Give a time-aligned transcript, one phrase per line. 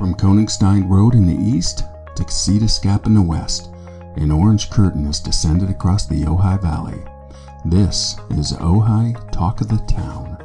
[0.00, 1.84] From Koenigstein Road in the east
[2.16, 3.68] to Casitas Gap in the west,
[4.16, 7.04] an orange curtain has descended across the Ojai Valley.
[7.66, 10.38] This is Ojai Talk of the Town.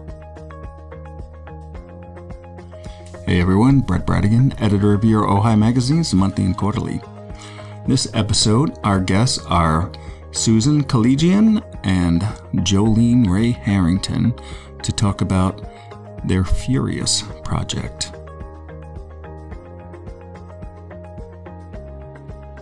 [3.26, 7.00] Hey everyone, Brett Bradigan, editor of your Ojai magazines, monthly and quarterly.
[7.88, 9.90] This episode, our guests are
[10.32, 12.24] Susan Collegian and
[12.56, 14.34] Jolene Ray Harrington
[14.84, 15.66] to talk about
[16.28, 18.15] their Furious project.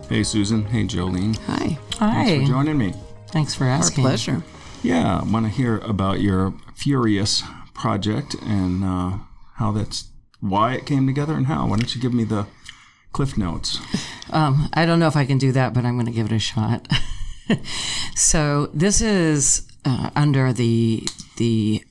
[0.08, 1.36] Hey Susan, hey Jolene.
[1.46, 1.78] Hi.
[1.98, 2.24] Hi.
[2.24, 2.92] Thanks for joining me.
[3.28, 4.04] Thanks for asking.
[4.04, 4.34] Our asking.
[4.34, 4.54] pleasure.
[4.82, 9.18] Yeah, I want to hear about your Furious project and uh,
[9.54, 10.08] how that's
[10.40, 11.66] why it came together and how.
[11.66, 12.46] Why don't you give me the
[13.12, 13.78] cliff notes?
[14.30, 16.32] Um, I don't know if I can do that, but I'm going to give it
[16.32, 16.88] a shot.
[18.16, 21.84] so this is uh, under the the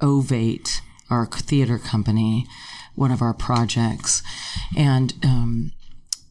[0.00, 2.46] Ovate, our theater company,
[2.94, 4.22] one of our projects,
[4.74, 5.72] and um,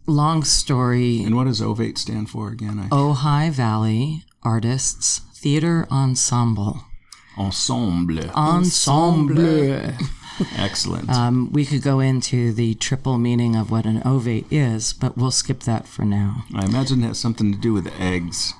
[0.10, 1.24] long story.
[1.24, 2.80] And what does OVATE stand for again?
[2.80, 6.84] I, Ojai Valley Artists Theater Ensemble.
[7.38, 8.30] Ensemble.
[8.32, 9.94] Ensemble.
[10.58, 11.10] Excellent.
[11.10, 15.32] Um, we could go into the triple meaning of what an ovate is, but we'll
[15.32, 16.46] skip that for now.
[16.56, 18.54] I imagine it has something to do with eggs.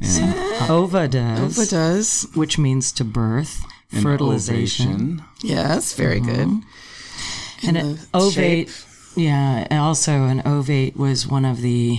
[0.00, 2.26] And, Ova does, Ova does.
[2.34, 5.24] which means to birth, and fertilization, ovation.
[5.42, 6.48] Yes, very good.
[6.48, 6.62] and
[7.64, 8.68] And an ovate.
[8.68, 8.70] shape.
[9.16, 11.98] Yeah, and also an ovate was one of the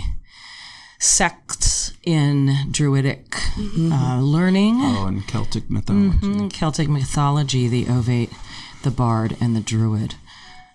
[0.99, 4.77] sects in Druidic uh, learning.
[4.81, 6.17] Oh, and Celtic mythology.
[6.21, 8.31] In Celtic mythology, the ovate,
[8.83, 10.15] the bard, and the druid.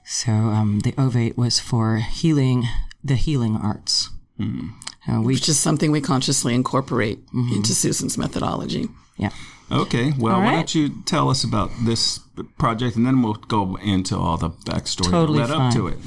[0.05, 2.65] So um, the ovate was for healing,
[3.03, 4.11] the healing arts.
[4.39, 8.89] Uh, we Which is something we consciously incorporate into Susan's methodology.
[9.17, 9.31] Yeah.
[9.71, 12.21] Okay, well, All why don't you tell us about this
[12.57, 15.99] project and then we'll go into all the backstory Totally that led up to it.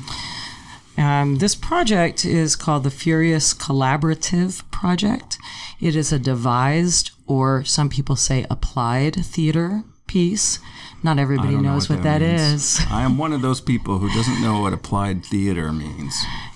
[0.98, 5.38] Um, this project is called the Furious Collaborative Project.
[5.80, 10.60] It is a devised, or some people say applied theater piece.
[11.02, 12.82] Not everybody don't know knows what what that that is.
[12.90, 16.14] I am one of those people who doesn't know what applied theater means.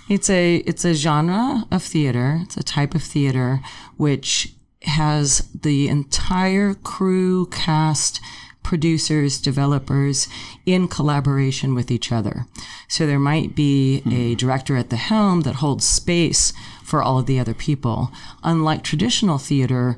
[0.09, 2.39] It's a it's a genre of theater.
[2.41, 3.61] It's a type of theater
[3.95, 4.53] which
[4.85, 8.19] has the entire crew, cast,
[8.63, 10.27] producers, developers
[10.65, 12.45] in collaboration with each other.
[12.87, 17.25] So there might be a director at the helm that holds space for all of
[17.25, 18.09] the other people.
[18.43, 19.97] Unlike traditional theater,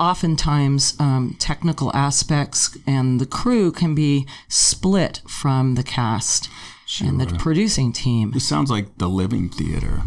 [0.00, 6.48] oftentimes um, technical aspects and the crew can be split from the cast
[7.02, 8.30] and the producing team.
[8.30, 10.02] This sounds like the living theater.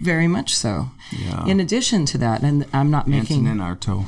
[0.00, 0.90] Very much so.
[1.10, 1.46] Yeah.
[1.46, 4.06] In addition to that, and I'm not making Antonin Artaud.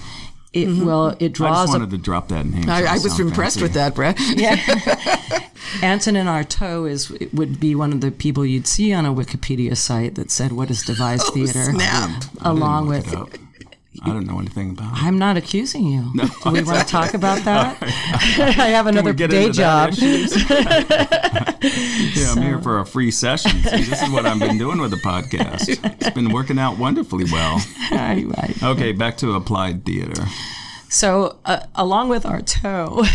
[0.52, 0.68] it.
[0.68, 0.84] Mm-hmm.
[0.84, 1.50] Well, it draws.
[1.50, 1.68] I just draws.
[1.68, 2.64] A, wanted to drop that name.
[2.64, 3.62] so I, I was impressed fancy.
[3.62, 4.16] with that, Brett.
[4.36, 5.48] yeah.
[5.82, 10.14] Antonin Artaud is would be one of the people you'd see on a Wikipedia site
[10.16, 12.24] that said what is devised oh, theater, Snap.
[12.42, 13.06] Along with.
[14.02, 15.02] I don't know anything about it.
[15.02, 16.12] I'm not accusing you.
[16.14, 17.76] Do we want to talk about that?
[17.82, 19.94] I have another day job.
[21.62, 23.50] Yeah, I'm here for a free session.
[23.50, 25.68] See, this is what I've been doing with the podcast.
[26.00, 27.60] It's been working out wonderfully well.
[27.92, 28.62] Right, right.
[28.62, 30.24] Okay, back to applied theater.
[30.88, 33.06] So, uh, along with Artaud,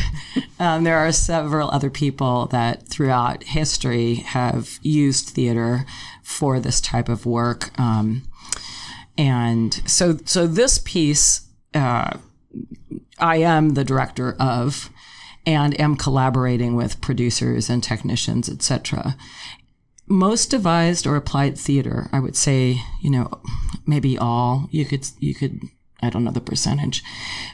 [0.59, 5.85] um, there are several other people that throughout history have used theater
[6.23, 7.77] for this type of work.
[7.79, 8.23] Um,
[9.17, 12.17] and so, so this piece, uh,
[13.19, 14.89] I am the director of,
[15.45, 19.15] and am collaborating with producers and technicians, etc.
[20.07, 23.29] Most devised or applied theater, I would say, you know,
[23.85, 24.67] maybe all.
[24.71, 25.61] You could, you could
[26.01, 27.03] I don't know the percentage,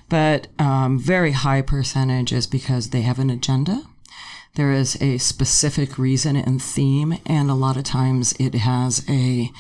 [0.09, 3.83] but um, very high percentage is because they have an agenda.
[4.55, 9.51] There is a specific reason and theme, and a lot of times it has a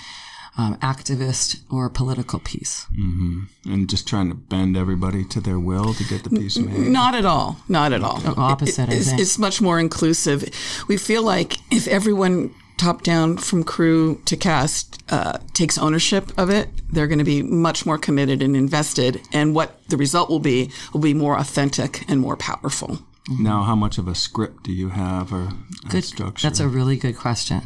[0.57, 2.87] um, activist or political piece.
[2.95, 6.87] And just trying to bend everybody to their will to get the piece made.
[6.89, 7.57] Not at all.
[7.69, 8.21] Not at all.
[8.37, 9.21] opposite, I it's, think.
[9.21, 10.43] it's much more inclusive.
[10.87, 16.49] We feel like if everyone top down from crew to cast uh, takes ownership of
[16.49, 19.21] it, they're going to be much more committed and invested.
[19.31, 22.99] And what the result will be will be more authentic and more powerful.
[23.39, 25.49] Now, how much of a script do you have or
[25.85, 26.03] a Good.
[26.03, 26.47] structure?
[26.47, 27.61] That's a really good question.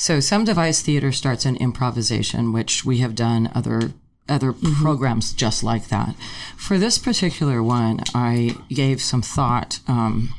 [0.00, 3.92] So some devised theater starts in improvisation, which we have done other
[4.30, 6.14] other programs just like that.
[6.56, 10.32] For this particular one, I gave some thought um,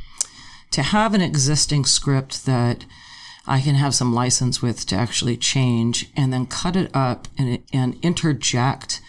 [0.71, 2.85] to have an existing script that
[3.45, 7.59] I can have some license with to actually change and then cut it up and,
[7.71, 8.99] and interject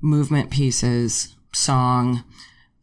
[0.00, 2.22] movement pieces, song,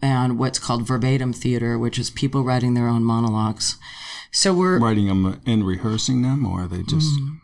[0.06, 3.78] and what's called verbatim theater, which is people writing their own monologues.
[4.32, 7.36] So we're Writing them and rehearsing them, or are they just mm-hmm.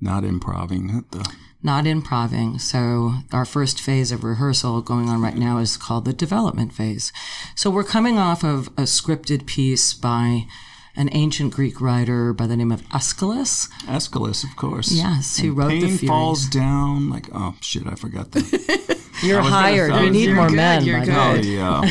[0.00, 1.32] not improving at the
[1.62, 2.58] not improving.
[2.58, 7.10] So our first phase of rehearsal going on right now is called the development phase.
[7.54, 10.46] So we're coming off of a scripted piece by
[10.96, 13.68] an ancient Greek writer by the name of Aeschylus.
[13.88, 14.92] Aeschylus, of course.
[14.92, 16.08] Yes, who And wrote the pain Furies.
[16.08, 19.00] falls down like oh shit, I forgot that.
[19.22, 19.92] You're hired.
[19.92, 20.84] say- We need You're more good, men.
[20.84, 21.08] you're good.
[21.36, 21.40] way.
[21.42, 21.82] the uh,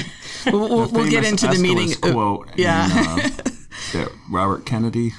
[0.45, 1.89] We'll, we'll, we'll get famous into the meeting.
[1.91, 2.49] Aeschylus quote.
[2.57, 2.85] yeah.
[2.91, 3.29] in, uh,
[3.93, 5.13] that Robert Kennedy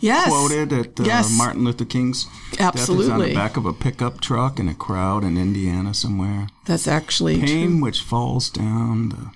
[0.00, 0.28] yes.
[0.28, 1.36] quoted at uh, yes.
[1.38, 2.26] Martin Luther King's
[2.58, 3.06] Absolutely.
[3.06, 3.14] death.
[3.16, 6.48] It's on the back of a pickup truck in a crowd in Indiana somewhere.
[6.66, 7.46] That's actually true.
[7.46, 9.30] Pain which falls down the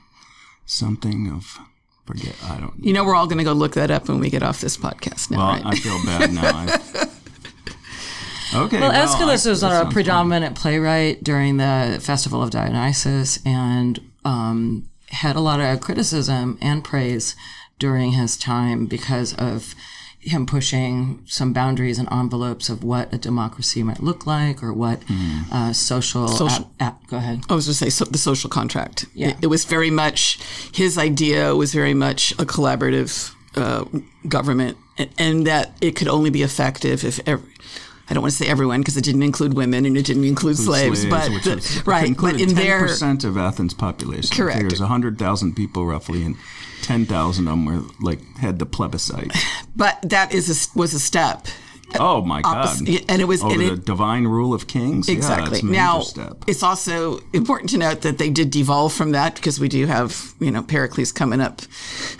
[0.66, 1.58] something of
[2.08, 2.34] forget.
[2.44, 2.74] I don't.
[2.84, 4.76] You know, we're all going to go look that up when we get off this
[4.76, 5.62] podcast now, Well, right?
[5.66, 6.42] I feel bad now.
[6.42, 7.08] I,
[8.64, 8.80] okay.
[8.80, 9.92] Well, Aeschylus was a sounds fun.
[9.92, 16.82] predominant playwright during the Festival of Dionysus and um, had a lot of criticism and
[16.82, 17.36] praise
[17.78, 19.74] during his time because of
[20.20, 25.02] him pushing some boundaries and envelopes of what a democracy might look like or what
[25.04, 25.40] Hmm.
[25.52, 26.26] uh, social.
[26.28, 27.42] Social- ap- ap- go ahead.
[27.48, 29.06] I was going to say so, the social contract.
[29.14, 29.28] Yeah.
[29.28, 30.38] It, it was very much
[30.74, 33.84] his idea was very much a collaborative uh,
[34.28, 37.48] government, and, and that it could only be effective if every,
[38.10, 40.56] I don't want to say everyone because it didn't include women and it didn't include
[40.56, 44.36] slaves, but which the- was- right, but included in their percent of Athens population.
[44.36, 44.60] Correct.
[44.68, 46.36] There's hundred thousand people roughly, and
[46.82, 49.32] ten thousand of them were like had the plebiscite.
[49.76, 51.46] but that is a, was a step.
[51.98, 52.78] Oh my God!
[53.08, 55.08] And it was- over and the it- divine rule of kings.
[55.08, 55.60] Exactly.
[55.64, 56.44] Yeah, now, step.
[56.46, 60.34] it's also important to note that they did devolve from that because we do have,
[60.38, 61.62] you know, Pericles coming up,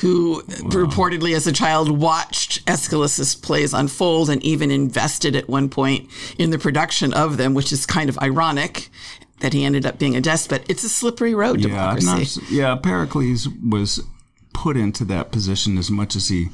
[0.00, 0.40] who
[0.70, 6.08] reportedly as a child watched Aeschylus's plays unfold and even invested at one point
[6.38, 8.88] in the production of them, which is kind of ironic
[9.40, 10.64] that he ended up being a despot.
[10.70, 12.40] It's a slippery road, Yeah, democracy.
[12.40, 12.74] not yeah.
[12.76, 14.00] Pericles was
[14.52, 16.48] put into that position as much as he,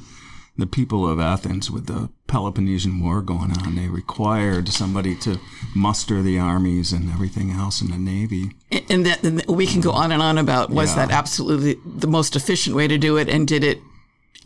[0.56, 5.38] the people of Athens with the Peloponnesian War going on, they required somebody to
[5.75, 8.52] muster the armies and everything else in the navy.
[8.88, 11.06] and that and we can go on and on about was Yeah.
[11.06, 13.81] that absolutely the most efficient way to do it and did it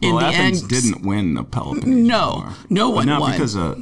[0.00, 2.52] in well, the Athens end didn't win the Peloponnesian No, War.
[2.70, 3.32] no But one not won.
[3.32, 3.78] because of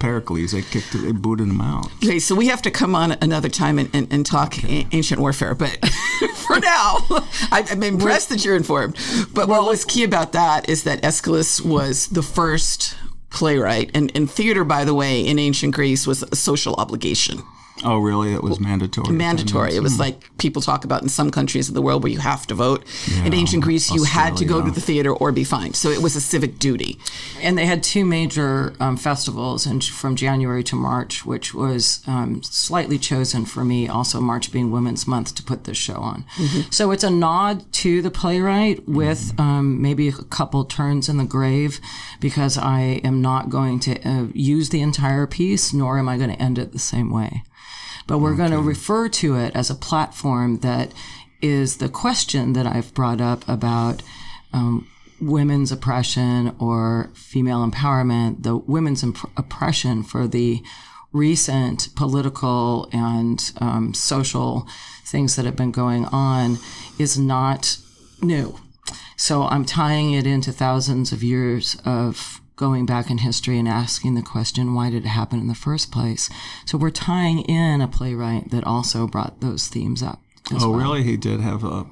[0.00, 0.52] Pericles.
[0.52, 1.86] They kicked, they booted him out.
[2.04, 5.20] Okay, so we have to come on another time and, and, and talk a- ancient
[5.20, 5.54] warfare.
[5.54, 5.78] But
[6.34, 6.96] for now,
[7.52, 8.96] I, I'm impressed that you're informed.
[9.32, 12.96] But what was key about that is that Aeschylus was the first
[13.30, 13.90] playwright.
[13.94, 17.42] And, and theater, by the way, in ancient Greece was a social obligation.
[17.84, 18.34] Oh, really?
[18.34, 19.14] It was mandatory.
[19.14, 19.74] Mandatory.
[19.74, 22.46] It was like people talk about in some countries of the world where you have
[22.48, 22.84] to vote.
[23.24, 25.76] in ancient Greece, you had to go to the theater or be fined.
[25.76, 26.98] So it was a civic duty.
[27.40, 32.42] And they had two major um, festivals in, from January to March, which was um,
[32.42, 36.24] slightly chosen for me, also March being Women's Month, to put this show on.
[36.70, 41.24] So it's a nod to the playwright with um, maybe a couple turns in the
[41.24, 41.80] grave,
[42.20, 46.30] because I am not going to uh, use the entire piece, nor am I going
[46.30, 47.42] to end it the same way.
[48.06, 50.92] But we're going to refer to it as a platform that
[51.40, 54.02] is the question that I've brought up about
[54.52, 54.88] um,
[55.20, 60.62] women's oppression or female empowerment, the women's imp- oppression for the
[61.12, 64.66] recent political and um, social
[65.04, 66.58] things that have been going on
[66.98, 67.78] is not
[68.22, 68.58] new.
[69.16, 74.14] So I'm tying it into thousands of years of going back in history and asking
[74.14, 76.28] the question, why did it happen in the first place?
[76.66, 80.20] So we're tying in a playwright that also brought those themes up.
[80.52, 80.78] Oh, well.
[80.78, 81.02] really?
[81.02, 81.86] He did have a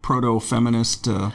[0.00, 1.30] proto-feminist uh,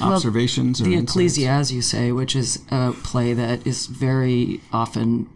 [0.00, 0.96] observations or The?
[0.96, 5.30] Ecclesia, as you say, which is a play that is very often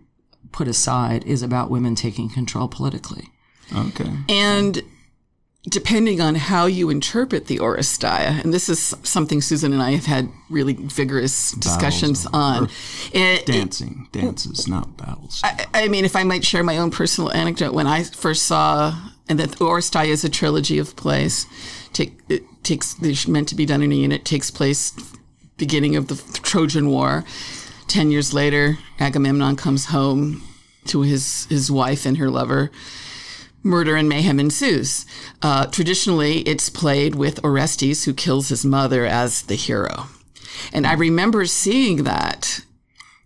[0.50, 3.28] put aside, is about women taking control politically.
[3.76, 4.11] Okay.
[4.28, 4.83] And
[5.65, 10.07] depending on how you interpret the Oresteia, and this is something Susan and I have
[10.07, 12.65] had really vigorous discussions on.
[12.65, 12.71] It-
[13.15, 15.41] eh, eh, Dancing, dances, not battles.
[15.45, 18.97] I, I mean, if I might share my own personal anecdote, when I first saw,
[19.29, 21.47] and that Oresteia is a trilogy of plays,
[21.93, 24.93] take, it takes, they're meant to be done in a unit, takes place
[25.57, 27.25] beginning of the Trojan War.
[27.88, 30.43] Ten years later, Agamemnon comes home
[30.87, 32.71] to his, his wife and her lover.
[33.62, 35.05] Murder and mayhem ensues.
[35.43, 40.07] Uh, traditionally, it's played with Orestes, who kills his mother, as the hero.
[40.73, 42.61] And I remember seeing that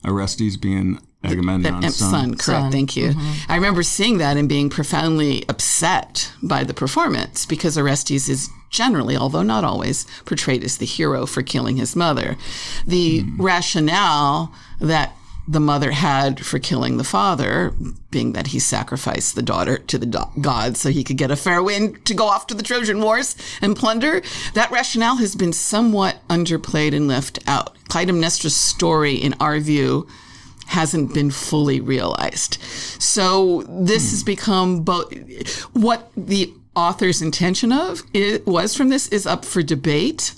[0.05, 2.09] Orestes being Agamemnon's son.
[2.09, 2.45] Uh, son, correct.
[2.45, 3.11] Son, Thank you.
[3.11, 3.53] Mm-hmm.
[3.53, 9.17] I remember seeing that and being profoundly upset by the performance because Orestes is generally,
[9.17, 12.37] although not always, portrayed as the hero for killing his mother.
[12.87, 13.43] The mm-hmm.
[13.43, 15.15] rationale that
[15.47, 17.73] the mother had for killing the father,
[18.11, 21.37] being that he sacrificed the daughter to the do- gods so he could get a
[21.37, 24.23] fair wind to go off to the Trojan Wars and plunder.
[24.55, 27.77] That rationale has been somewhat underplayed and left out.
[27.89, 30.07] Clytemnestra's story, in our view,
[30.67, 32.59] hasn't been fully realized.
[32.99, 35.13] So this has become both
[35.75, 40.35] what the author's intention of it was from this is up for debate.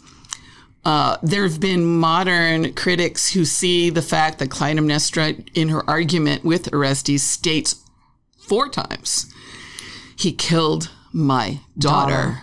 [0.84, 6.44] Uh, there have been modern critics who see the fact that Clytemnestra, in her argument
[6.44, 7.76] with Orestes, states
[8.38, 9.32] four times,
[10.14, 12.42] "He killed my daughter."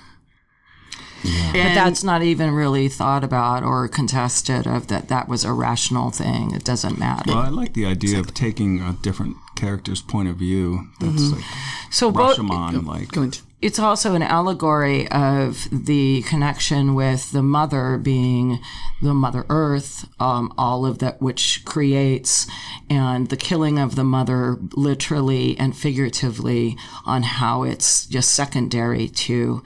[1.23, 6.09] but that's not even really thought about or contested of that that was a rational
[6.09, 6.49] thing.
[6.51, 7.31] It doesn't matter.
[7.33, 10.87] Well, I like the idea of taking a different character's point of view.
[10.99, 11.43] That's like
[11.91, 17.43] so both, Rashomon, like Go into- it's also an allegory of the connection with the
[17.43, 18.59] mother being
[19.01, 22.47] the mother earth um, all of that which creates
[22.89, 26.75] and the killing of the mother literally and figuratively
[27.05, 29.63] on how it's just secondary to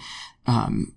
[0.48, 0.94] um,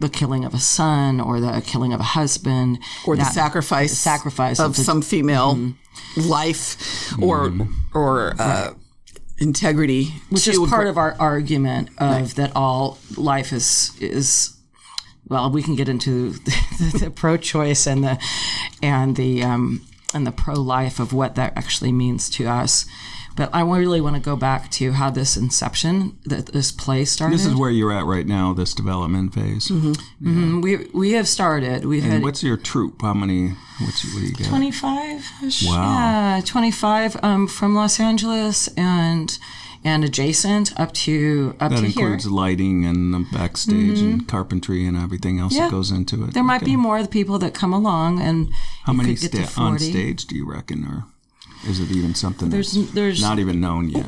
[0.00, 2.78] the killing of a son or the killing of a husband.
[3.06, 5.72] Or the that- sacrifice, sacrifice of of the- some female
[6.16, 7.52] life or
[7.92, 8.74] or uh,
[9.38, 14.56] integrity, which is part of our argument of that all life is is
[15.28, 18.18] well we can get into the, the pro-choice and the
[18.82, 19.82] and the um,
[20.14, 22.84] and the pro-life of what that actually means to us
[23.38, 27.34] but I really want to go back to how this inception that this play started.
[27.38, 28.52] this is where you're at right now.
[28.52, 29.68] This development phase.
[29.68, 30.60] Mm-hmm.
[30.60, 31.84] we we have started.
[31.84, 33.00] We've And had what's your troop?
[33.02, 33.40] How many?
[33.80, 34.48] What's what do you get?
[34.48, 35.24] 25
[35.64, 35.92] Wow.
[35.94, 39.38] yeah 25 um, from los angeles and
[39.84, 44.84] and adjacent up to up That to includes here lighting and the backstage and carpentry
[44.88, 45.62] and everything else Mm-hmm.
[45.62, 45.68] Yeah.
[45.68, 46.34] that goes into it.
[46.34, 48.48] there might be more of the people that come along and
[48.86, 49.90] How many could get to sta- on 40.
[49.92, 51.04] stage do you reckon, or
[51.68, 54.06] is it even something There's- that's there's- not even known yet?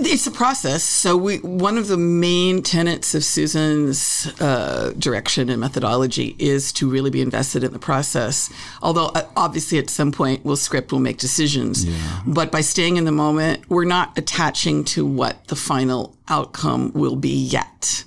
[0.00, 0.84] It's a process.
[0.84, 6.88] So we one of the main tenets of Susan's uh, direction and methodology is to
[6.88, 8.48] really be invested in the process.
[8.80, 11.84] Although uh, obviously at some point we'll script, we'll make decisions.
[11.84, 11.94] yeah.
[12.26, 17.16] But by staying in the moment, we're not attaching to what the final outcome will
[17.16, 18.04] be yet.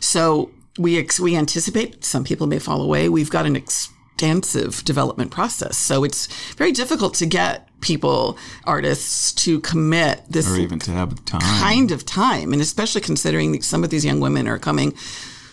[0.00, 3.10] So we ex- we anticipate some people may fall away.
[3.10, 9.60] We've got an extensive development process, so it's very difficult to get people, artists, to
[9.60, 11.40] commit this or even to have time?
[11.40, 14.94] kind of time, and especially considering that some of these young women are coming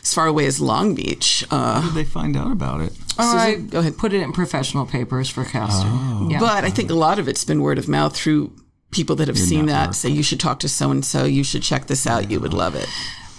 [0.02, 1.46] as far away as Long Beach.
[1.50, 2.94] Uh, How did they find out about it?
[3.18, 3.98] All right, Susan, go ahead.
[3.98, 5.90] Put it in professional papers for casting.
[5.92, 6.28] Oh.
[6.30, 6.40] Yeah.
[6.40, 8.52] But I think a lot of it's been word of mouth through
[8.92, 11.64] people that have seen that say you should talk to so and so, you should
[11.64, 12.88] check this out, you would love it.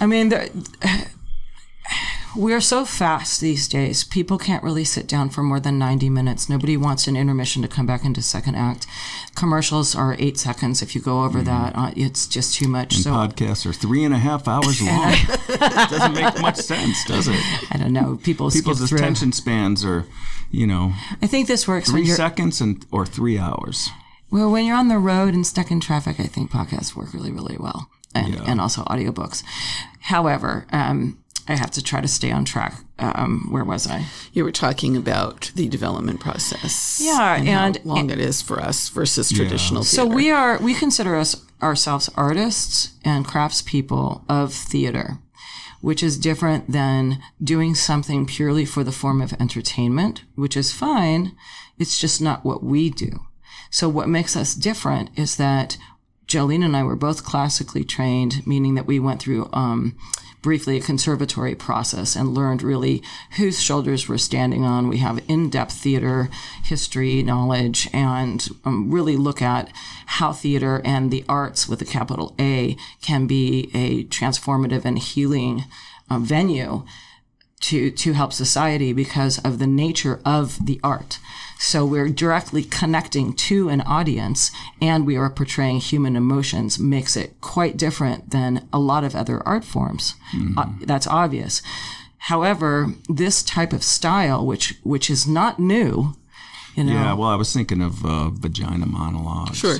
[0.00, 0.48] I mean, there,
[2.36, 4.04] we're so fast these days.
[4.04, 6.48] People can't really sit down for more than 90 minutes.
[6.48, 8.86] Nobody wants an intermission to come back into second act.
[9.34, 10.82] Commercials are eight seconds.
[10.82, 12.94] If you go over that, uh, it's just too much.
[12.94, 15.12] So Podcasts are three and a half hours long.
[15.14, 17.36] it Doesn't make much sense, does it?
[17.70, 18.16] I don't know.
[18.22, 20.04] People People's attention spans are,
[20.50, 23.88] you know, I think this works three seconds and or three hours.
[24.30, 26.18] well when you're on the road and stuck in traffic.
[26.20, 29.42] I think podcasts work really, really well, and and also audiobooks.
[30.00, 32.82] However, um, I have to try to stay on track.
[32.98, 34.06] Um, where was I?
[34.32, 37.00] You were talking about the development process.
[37.02, 40.14] Yeah, and, and- how long it is for us versus traditional So theater.
[40.16, 45.18] we are we consider us ourselves artists and craftspeople of theater,
[45.80, 51.34] which is different than doing something purely for the form of entertainment, which is fine.
[51.78, 53.26] It's just not what we do.
[53.70, 55.76] So what makes us different is that
[56.28, 59.96] Jolene and I were both classically trained, meaning that we went through um,
[60.44, 63.02] briefly a conservatory process and learned really
[63.38, 64.88] whose shoulders we're standing on.
[64.88, 66.28] We have in-depth theater
[66.62, 69.72] history knowledge and um, really look at
[70.04, 75.64] how theater and the arts with a capital A can be a transformative and healing
[76.10, 76.84] uh, venue
[77.68, 81.18] to to help society because of the nature of the art.
[81.58, 84.50] So we're directly connecting to an audience
[84.82, 89.40] and we are portraying human emotions makes it quite different than a lot of other
[89.46, 90.14] art forms.
[90.56, 91.62] Uh, that's obvious.
[92.18, 96.14] However, this type of style which which is not new,
[96.74, 99.58] you know, Yeah, well, I was thinking of uh, vagina monologues.
[99.58, 99.76] Sure.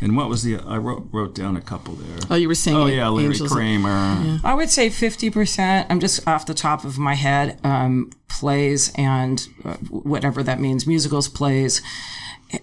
[0.00, 0.58] And what was the?
[0.58, 2.18] I wrote wrote down a couple there.
[2.30, 4.40] Oh, you were saying Oh yeah, Larry Angels- Kramer.
[4.44, 5.86] I would say 50%.
[5.90, 7.58] I'm just off the top of my head.
[7.64, 11.82] Um, plays and uh, whatever that means, musicals, plays,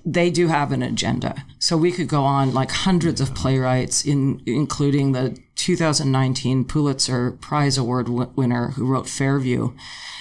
[0.06, 1.44] they do have an agenda.
[1.60, 7.78] So we could go on like hundreds of playwrights, in including the 2019 Pulitzer Prize
[7.78, 9.74] Award w- winner who wrote Fairview,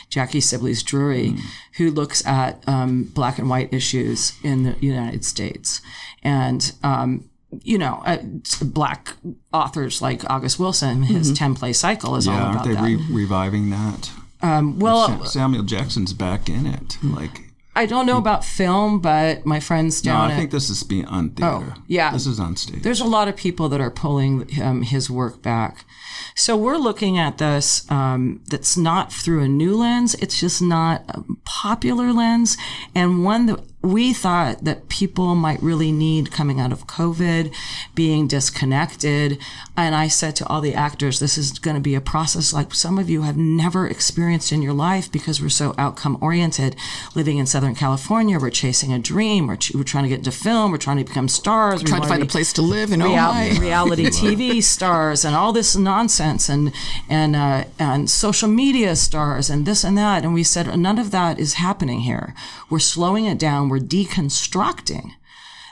[0.08, 1.34] Jackie Sibblies Drury,
[1.76, 5.80] who looks at um, black and white issues in the United States.
[6.22, 7.28] And, um,
[7.62, 8.18] you know, uh,
[8.62, 9.14] black
[9.52, 12.82] authors like August Wilson, his 10 play cycle is all Yeah, about aren't they that.
[12.82, 14.10] re- reviving that?
[14.42, 16.96] um, well, Sa- Samuel Jackson's back in it.
[17.02, 20.28] Like, I don't know about film, but my friends down.
[20.28, 21.74] no, I at think this is being on theater.
[21.88, 22.12] yeah.
[22.12, 22.82] this is on stage.
[22.82, 25.84] there's a lot of people that are pulling um, his work back.
[26.36, 30.14] So we're looking at this um, that's not through a new lens.
[30.16, 32.56] It's just not a popular lens,
[32.94, 37.54] and one that we thought that people might really need coming out of COVID,
[37.94, 39.38] being disconnected.
[39.76, 42.74] And I said to all the actors, this is going to be a process like
[42.74, 46.76] some of you have never experienced in your life because we're so outcome oriented.
[47.14, 49.46] Living in Southern California, we're chasing a dream.
[49.48, 50.72] We're, ch- we're trying to get into film.
[50.72, 51.82] We're trying to become stars.
[51.82, 53.10] we're Trying to find a place to live in real-
[53.60, 56.72] reality TV stars and all this nonsense and
[57.08, 60.24] and uh, and social media stars and this and that.
[60.24, 62.34] And we said none of that is happening here.
[62.70, 63.68] We're slowing it down.
[63.68, 65.12] We're deconstructing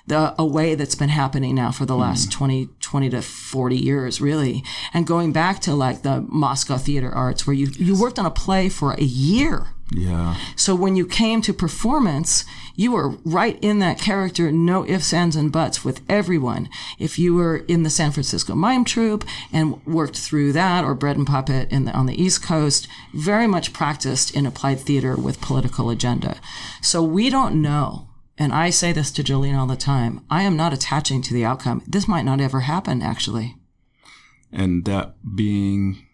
[0.06, 2.00] the a way that's been happening now for the hmm.
[2.00, 4.64] last 20, 20 to 40 years really.
[4.92, 8.30] And going back to like the moscow theater arts where you, you worked on a
[8.30, 12.44] play for a year yeah, so when you came to performance,
[12.75, 16.68] you were right in that character, no ifs, ands, and buts with everyone.
[16.99, 21.16] If you were in the San Francisco Mime Troupe and worked through that, or Bread
[21.16, 25.40] and Puppet in the, on the East Coast, very much practiced in applied theater with
[25.42, 26.40] political agenda.
[26.80, 28.08] So we don't know.
[28.38, 30.25] And I say this to Jolene all the time.
[30.30, 31.82] I am not attaching to the outcome.
[31.87, 33.56] This might not ever happen, actually.
[34.52, 36.06] and that being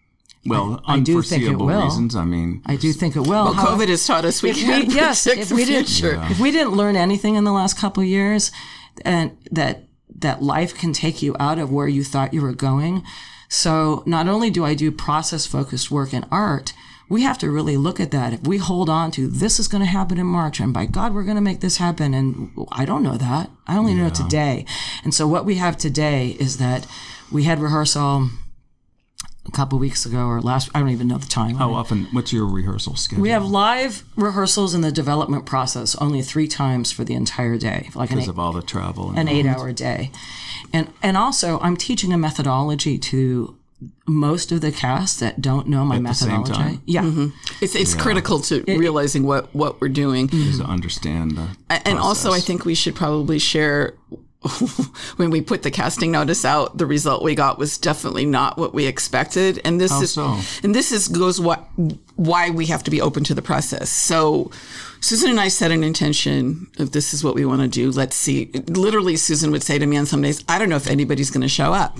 [0.45, 1.83] well I do think it unforeseeable will.
[1.83, 2.15] reasons.
[2.15, 3.29] I mean, I do think it will.
[3.45, 5.87] Well, However- COVID has taught us we can't we, yes, predict if the we didn't,
[5.89, 6.19] future.
[6.29, 8.51] if we didn't learn anything in the last couple of years,
[9.03, 9.83] and that
[10.19, 13.03] that life can take you out of where you thought you were going.
[13.47, 16.73] So not only do I do process focused work in art,
[17.09, 18.33] we have to really look at that.
[18.33, 21.13] If we hold on to this is going to happen in March, and by God,
[21.15, 23.49] we're going to make this happen, and I don't know that.
[23.65, 24.65] I only know today.
[25.03, 26.85] And so what we have today is that
[27.31, 28.29] we had rehearsal
[29.49, 30.69] a couple weeks ago or last.
[30.75, 31.55] I don't even know the time.
[31.55, 32.07] Oh, how often?
[32.11, 33.23] What's your rehearsal schedule?
[33.23, 37.89] We have live rehearsals in the development process only three times for the entire day,
[37.95, 39.09] like an because eight, of all the travel.
[39.09, 40.11] And an eight hour day.
[40.71, 43.55] And and also I'm teaching a methodology to
[44.05, 46.61] most of the cast that don't know my At the same methodology.
[46.61, 46.81] time?
[46.85, 47.03] Yeah.
[47.03, 47.27] Mm-hmm.
[47.61, 50.27] It's it's critical to realizing what what we're doing.
[50.27, 50.61] Mm-hmm.
[50.61, 51.47] to understand the
[51.87, 53.95] And also, I think we should probably share
[55.17, 58.73] when we put the casting notice out, the result we got was definitely not what
[58.73, 59.59] we expected.
[59.65, 60.39] And this How is so?
[60.63, 61.67] and this is goes what
[62.15, 63.89] why we have to be open to the process.
[63.89, 64.49] So
[65.01, 67.91] Susan and I set an intention of this is what we want to do.
[67.91, 68.49] Let's see.
[68.67, 71.41] Literally, Susan would say to me on some days, I don't know if anybody's going
[71.41, 71.97] to show up.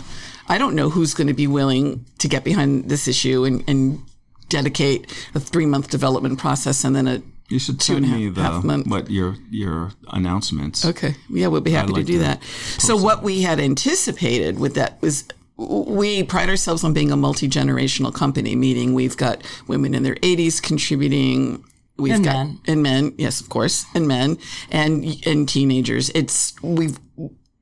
[0.48, 4.02] I don't know who's going to be willing to get behind this issue and, and
[4.48, 8.26] dedicate a three month development process and then a you should two and send me
[8.26, 10.86] half- the half what your your announcements.
[10.86, 11.16] Okay.
[11.30, 12.44] Yeah, we'll be happy like to do to that.
[12.78, 15.26] So what we had anticipated with that was
[15.58, 20.62] we pride ourselves on being a multi-generational company, meaning we've got women in their 80s
[20.62, 21.64] contributing
[21.98, 22.60] We've And got men.
[22.66, 24.38] and men, yes, of course, and men
[24.72, 26.10] and and teenagers.
[26.16, 26.98] It's we've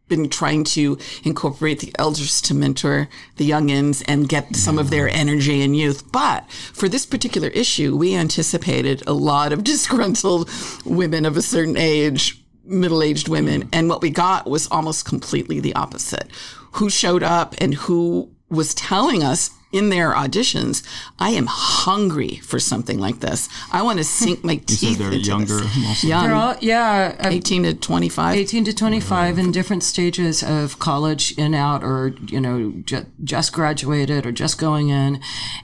[0.07, 5.09] been trying to incorporate the elders to mentor the youngins and get some of their
[5.09, 6.11] energy and youth.
[6.11, 10.49] But for this particular issue, we anticipated a lot of disgruntled
[10.85, 15.75] women of a certain age, middle-aged women, and what we got was almost completely the
[15.75, 16.29] opposite.
[16.73, 20.81] Who showed up and who was telling us in their auditions,
[21.19, 23.49] I am hungry for something like this.
[23.71, 26.03] I want to sink my You teeth said they're into younger, this.
[26.03, 28.35] Young, They're all, yeah, 18 to 25.
[28.35, 33.53] 18 to 25 in different stages of college in out or you know ju- just
[33.53, 35.19] graduated or just going in.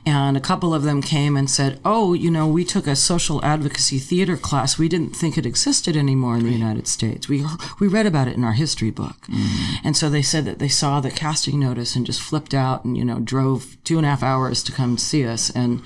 [0.05, 3.43] And a couple of them came and said oh you know we took a social
[3.43, 4.77] advocacy theater class.
[4.77, 7.29] We didn't think it existed anymore in the united states.
[7.29, 7.45] We
[7.79, 9.15] we read about it in our history book.
[9.27, 9.87] Mm-hmm.
[9.87, 12.97] And so they said that they saw the casting notice and just flipped out and
[12.97, 15.51] you know drove two and a half hours to come see us.
[15.51, 15.83] And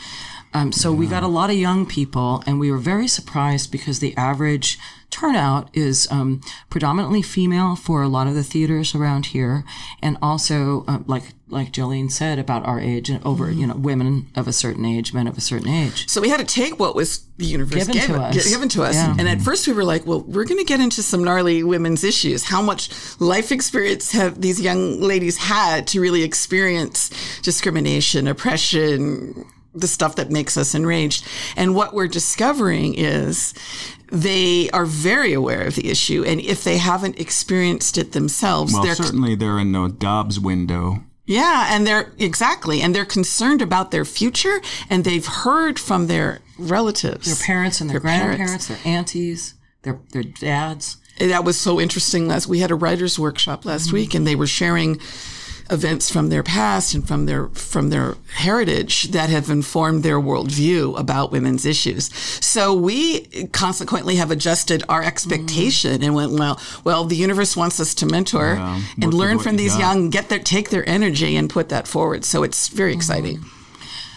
[0.53, 3.99] um, so we got a lot of young people, and we were very surprised because
[3.99, 9.63] the average turnout is um, predominantly female for a lot of the theaters around here,
[10.01, 14.27] and also uh, like like Jolene said about our age and over you know women
[14.35, 16.07] of a certain age, men of a certain age.
[16.09, 18.49] So we had to take what was the universe Given gave to us.
[18.49, 18.95] given to us.
[18.95, 19.15] Yeah.
[19.17, 22.03] And at first we were like, well, we're going to get into some gnarly women's
[22.03, 22.43] issues.
[22.43, 22.89] How much
[23.19, 27.09] life experience have these young ladies had to really experience
[27.41, 31.25] discrimination, oppression, the stuff that makes us enraged?
[31.55, 33.53] And what we're discovering is
[34.11, 36.23] they are very aware of the issue.
[36.25, 41.03] And if they haven't experienced it themselves, Well, they're certainly they're in the Dobbs window
[41.25, 46.39] Yeah, and they're exactly, and they're concerned about their future, and they've heard from their
[46.57, 48.37] relatives, Their parents and their, Their parents.
[48.37, 50.97] grandparents, their aunties, their their dads.
[51.19, 52.27] that was so interesting.
[52.27, 53.95] Last we had a writers' workshop last mm-hmm.
[53.95, 54.99] week, and they were sharing
[55.69, 60.97] events from their past and from their from their heritage that have informed their worldview
[60.99, 62.13] about women's issues.
[62.45, 67.93] So we consequently have adjusted our expectation and went, well, well, the universe wants us
[67.95, 71.69] to mentor Yeah, and learn from these young, get their take their energy and put
[71.69, 72.23] that forward.
[72.25, 73.43] So it's very exciting.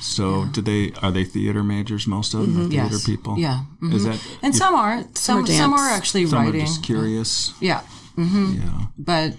[0.03, 2.07] So, do they are they theater majors?
[2.07, 2.93] Most of them are theater Mm-hmm.
[2.95, 3.05] Yes.
[3.07, 3.39] people.
[3.39, 3.61] Yeah.
[3.83, 6.61] Is that And some are some are some, are actually some are writing.
[6.67, 7.53] just curious?
[7.61, 7.83] Yeah.
[7.83, 7.83] Yeah.
[8.99, 9.35] But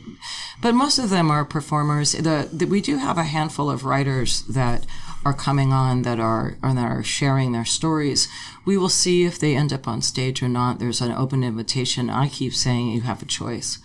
[0.61, 2.13] but most of them are performers.
[2.13, 4.85] The, the we do have a handful of writers that
[5.23, 8.27] are coming on that are or that are sharing their stories.
[8.65, 10.79] We will see if they end up on stage or not.
[10.79, 12.09] There's an open invitation.
[12.09, 13.79] I keep saying you have a choice.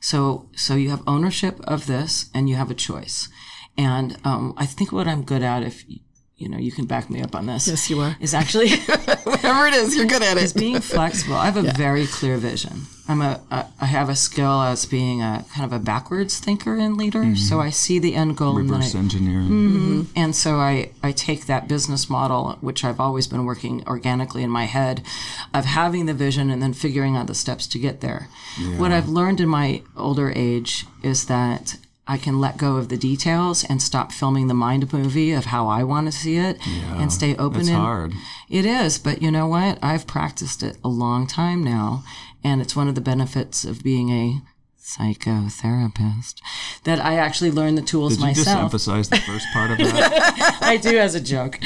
[0.00, 3.28] So so you have ownership of this and you have a choice.
[3.76, 5.84] And um, I think what I'm good at, if
[6.40, 7.68] you know, you can back me up on this.
[7.68, 8.16] Yes, you are.
[8.18, 8.70] Is actually
[9.24, 10.42] Whatever it is, you're good at it.
[10.42, 11.34] Is being flexible.
[11.34, 12.86] I have a very clear vision.
[13.06, 16.76] I'm a, a I have a skill as being a kind of a backwards thinker
[16.76, 17.20] and leader.
[17.20, 17.34] Mm-hmm.
[17.34, 19.48] So I see the end goal and then Reverse I, engineering.
[19.48, 20.00] Mm-hmm.
[20.00, 20.12] Mm-hmm.
[20.16, 24.50] and so I, I take that business model, which I've always been working organically in
[24.50, 25.02] my head,
[25.52, 28.28] of having the vision and then figuring out the steps to get there.
[28.78, 31.76] What I've learned in my older age is that
[32.10, 35.68] I can let go of the details and stop filming the mind movie of how
[35.68, 36.58] I want to see it
[36.98, 38.12] and stay open It's and hard.
[38.48, 39.78] it is, but you know what?
[39.80, 42.02] I've practiced it a long time now,
[42.42, 44.40] and it's one of the benefits of being a
[44.82, 46.34] psychotherapist
[46.84, 50.58] that I actually learned the tools Did you just emphasize the first part of that?
[50.62, 51.58] I do as a joke,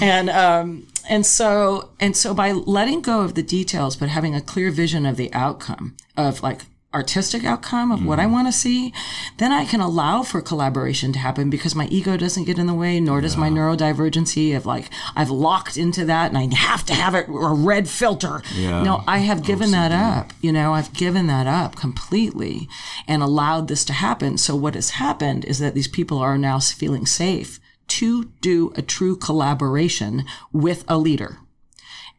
[0.00, 4.40] and um, and so and so by letting go of the details, but having a
[4.40, 6.62] clear vision of the outcome of like
[6.94, 8.92] artistic outcome of what I want to see,
[9.38, 12.74] then I can allow for collaboration to happen because my ego doesn't get in the
[12.74, 16.94] way, nor does my neurodivergency of like I've locked into that and I have to
[16.94, 18.42] have it a red filter.
[18.54, 18.82] Yeah.
[18.82, 20.32] No, I have given that up.
[20.40, 22.68] You know, I've given that up completely
[23.08, 24.38] and allowed this to happen.
[24.38, 28.82] So what has happened is that these people are now feeling safe to do a
[28.82, 31.38] true collaboration with a leader.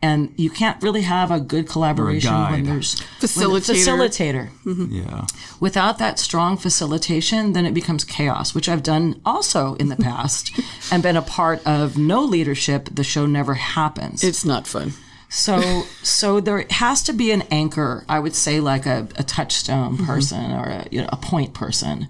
[0.04, 3.74] And you can't really have a good collaboration when there's Facilitator.
[3.74, 4.50] facilitator.
[4.66, 4.88] Mm-hmm.
[4.92, 5.26] yeah.
[5.62, 10.52] Without that strong facilitation, then it becomes chaos, which I've done also in the past
[10.92, 12.90] and been a part of no leadership.
[12.92, 14.26] The show never happens.
[14.26, 14.92] It's not fun.
[15.30, 18.04] So, so there has to be an anchor.
[18.08, 22.08] I would say like a, a touchstone person or a, you know, a point person,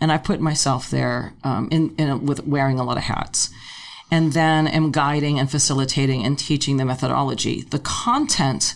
[0.00, 3.50] and I put myself there um, in, in with wearing a lot of hats,
[4.10, 8.74] and then am guiding and facilitating and teaching the methodology, the content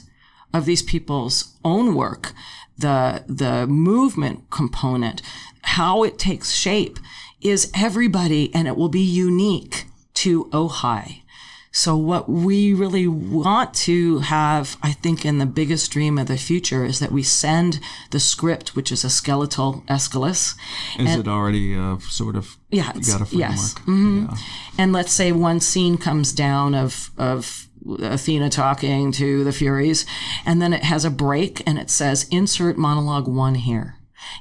[0.53, 2.33] of these people's own work,
[2.77, 5.23] the the movement component,
[5.63, 6.99] how it takes shape,
[7.41, 11.23] is everybody, and it will be unique to Ojai.
[11.71, 16.39] So what we really want to have, I think, in the biggest dream of the
[16.39, 17.79] future is that we send
[18.11, 20.55] the script, which is a skeletal Aeschylus.
[20.99, 23.31] Is it already uh, sort of Yeah, got a framework?
[23.33, 23.75] yes.
[23.81, 24.27] Mm-hmm.
[24.31, 24.37] Yeah.
[24.79, 27.69] And let's say one scene comes down of, of
[28.03, 30.07] Athena talking to the Furies,
[30.47, 33.97] and then it has a break and it says, insert monologue one here.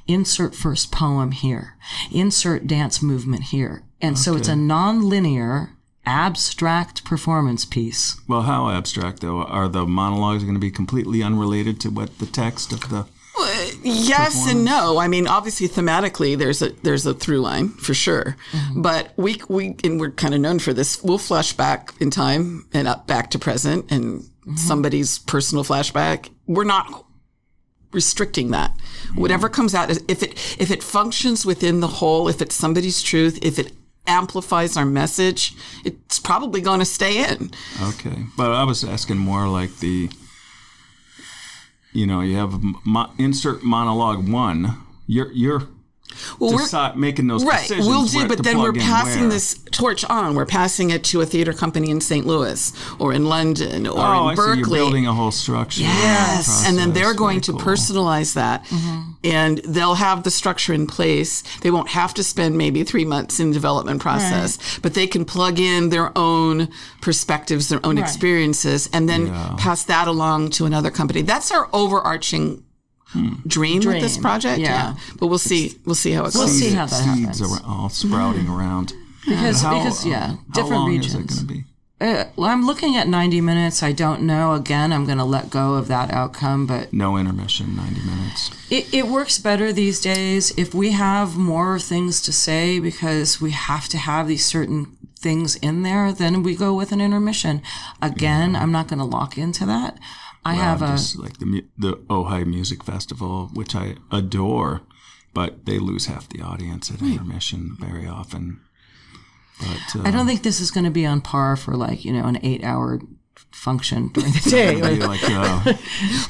[0.06, 1.76] Insert first poem here.
[2.10, 3.84] Insert dance movement here.
[4.00, 5.76] And so it's a non-linear,
[6.08, 8.18] abstract performance piece.
[8.26, 9.42] Well, how abstract though?
[9.42, 13.06] Are the monologues going to be completely unrelated to what the text of the?
[13.84, 14.98] Yes and no.
[14.98, 18.36] I mean, obviously, thematically, there's a there's a through line for sure.
[18.50, 18.82] Mm-hmm.
[18.82, 21.02] But we we and we're kind of known for this.
[21.04, 24.56] We'll flash back in time and up back to present and mm-hmm.
[24.56, 26.30] somebody's personal flashback.
[26.46, 27.04] We're not
[27.92, 28.76] restricting that.
[29.14, 29.52] Whatever mm.
[29.52, 33.58] comes out, if it if it functions within the whole, if it's somebody's truth, if
[33.58, 33.72] it
[34.08, 37.50] amplifies our message, it's probably going to stay in.
[37.80, 40.10] Okay, but I was asking more like the.
[41.92, 44.76] You know, you have mo- insert monologue one.
[45.06, 45.62] You're you're
[46.38, 47.86] Well, we're making those Right, decisions.
[47.86, 49.30] we'll do, but then we're passing where.
[49.30, 50.34] this torch on.
[50.34, 52.26] We're passing it to a theater company in St.
[52.26, 54.42] Louis or in London or Oh, I in see.
[54.42, 54.78] You're Berkeley.
[54.78, 55.82] building a whole structure.
[55.82, 57.60] Yes, and then they're going Very to cool.
[57.60, 59.10] personalize that, mm-hmm.
[59.24, 61.42] and they'll have the structure in place.
[61.60, 65.58] They won't have to spend maybe three months in development process, but they can plug
[65.60, 66.68] in their own
[67.00, 71.22] perspectives, their own experiences, and then pass that along to another company.
[71.22, 72.64] That's our overarching
[73.46, 74.58] dream, with this project.
[74.60, 74.94] yeah.
[75.18, 75.78] but we'll see.
[75.84, 76.58] We'll see how it We'll goes.
[76.58, 77.42] see how that seeds happens.
[77.42, 78.92] are all sprouting around.
[79.26, 81.32] Because, How- because yeah, how different long regions.
[81.32, 81.64] is it be?
[82.00, 83.82] Uh, well, I'm looking at 90 minutes.
[83.82, 84.54] I don't know.
[84.54, 88.50] Again, I'm going to let go of that outcome, but No intermission, 90 minutes.
[88.70, 93.50] it, it works better these days if we have more things to say because we
[93.50, 97.60] have to have these certain things in there, then we go with an intermission.
[98.00, 99.98] Again, I'm not going to lock into that.
[100.48, 100.88] I have a.
[100.88, 104.82] Just like the the Ojai Music Festival, which I adore,
[105.34, 108.60] but they lose half the audience at intermission very often.
[109.60, 112.12] But uh, I don't think this is going to be on par for like, you
[112.12, 113.00] know, an eight hour
[113.50, 114.76] function during the day.
[114.76, 115.58] like uh,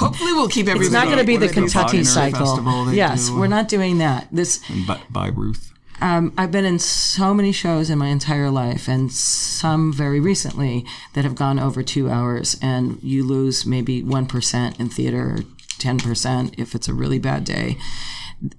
[0.01, 0.87] Hopefully, we'll keep everything.
[0.87, 2.93] It's not going to be the do they do, Kentucky cycle.
[2.93, 3.39] Yes, do?
[3.39, 4.29] we're not doing that.
[4.33, 5.73] This by, by Ruth.
[6.01, 10.85] Um, I've been in so many shows in my entire life, and some very recently
[11.15, 15.39] that have gone over two hours, and you lose maybe one percent in theater, or
[15.79, 17.77] ten percent if it's a really bad day.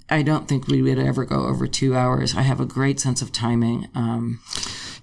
[0.10, 2.36] I don't think we would ever go over two hours.
[2.36, 3.88] I have a great sense of timing.
[3.95, 4.41] Um,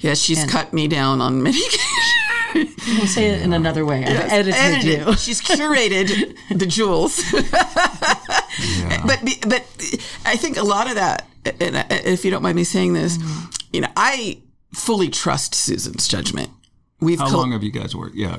[0.00, 1.62] Yeah, she's cut me down on many.
[2.54, 4.04] we'll say it in another way.
[4.04, 5.06] I've edited, edited.
[5.06, 5.14] you.
[5.16, 7.22] She's curated the jewels.
[9.06, 9.62] But but
[10.24, 13.50] I think a lot of that, and if you don't mind me saying this, Mm-hmm.
[13.72, 14.40] you know, I
[14.74, 16.50] fully trust Susan's judgment.
[17.00, 18.14] We've How col- long have you guys worked?
[18.16, 18.38] Yeah.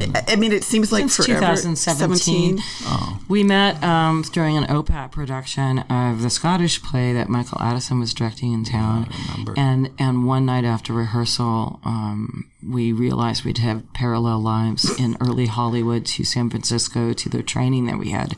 [0.00, 1.40] uh, I mean, it seems like Since forever.
[1.40, 2.58] 2017.
[2.58, 3.18] 17.
[3.28, 8.14] We met um, during an OPAT production of the Scottish play that Michael Addison was
[8.14, 9.10] directing in town.
[9.58, 15.46] And and one night after rehearsal, um, we realized we'd have parallel lives in early
[15.46, 18.34] Hollywood to San Francisco to the training that we had.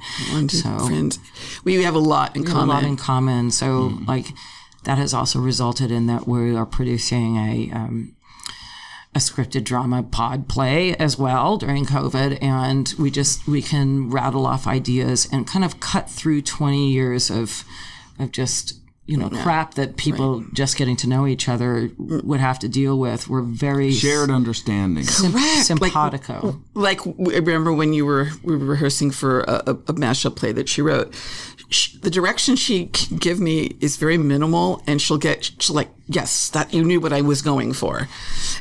[0.50, 1.20] So Friends,
[1.62, 2.68] we have a lot in a common.
[2.68, 3.50] lot in common.
[3.52, 4.26] So like
[4.85, 8.16] that has also resulted in that we are producing a um,
[9.14, 14.46] a scripted drama pod play as well during COVID, and we just we can rattle
[14.46, 17.64] off ideas and kind of cut through twenty years of
[18.18, 18.75] of just
[19.07, 22.96] you know crap that people just getting to know each other would have to deal
[23.01, 23.27] with.
[23.27, 25.05] We're very Shared understanding.
[25.07, 25.66] Correct.
[25.66, 26.61] Simpatico.
[26.75, 30.53] like I remember when you were we were rehearsing for a, a, a mashup play
[30.53, 31.12] that she wrote.
[31.70, 35.90] Sh the direction she can give me is very minimal, and she'll get she'll like,
[36.11, 38.09] yes, that you knew what I was going for,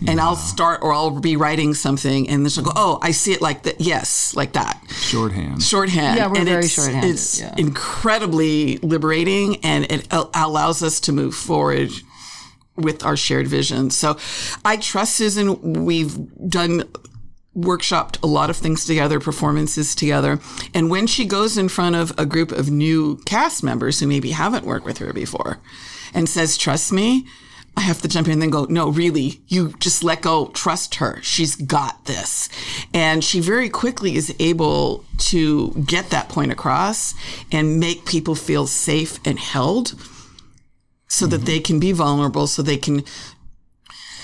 [0.07, 3.33] and I'll start or I'll be writing something, and then she'll go, oh, I see
[3.33, 5.61] it like that, yes, like that, Shorthand.
[5.63, 6.17] shorthand.
[6.17, 7.55] Yeah, we're and very it's, shorthanded, It's yeah.
[7.57, 11.89] incredibly liberating, and it allows us to move forward
[12.75, 13.89] with our shared vision.
[13.89, 14.17] So
[14.63, 15.83] I trust Susan.
[15.85, 16.17] We've
[16.49, 16.83] done
[17.57, 20.39] workshopped a lot of things together, performances together.
[20.73, 24.31] And when she goes in front of a group of new cast members who maybe
[24.31, 25.59] haven't worked with her before
[26.13, 27.25] and says, trust me,
[27.77, 30.95] I have to jump in and then go, no, really, you just let go, trust
[30.95, 31.21] her.
[31.21, 32.49] She's got this.
[32.93, 37.13] And she very quickly is able to get that point across
[37.51, 39.93] and make people feel safe and held
[41.07, 41.45] so that mm-hmm.
[41.45, 43.03] they can be vulnerable, so they can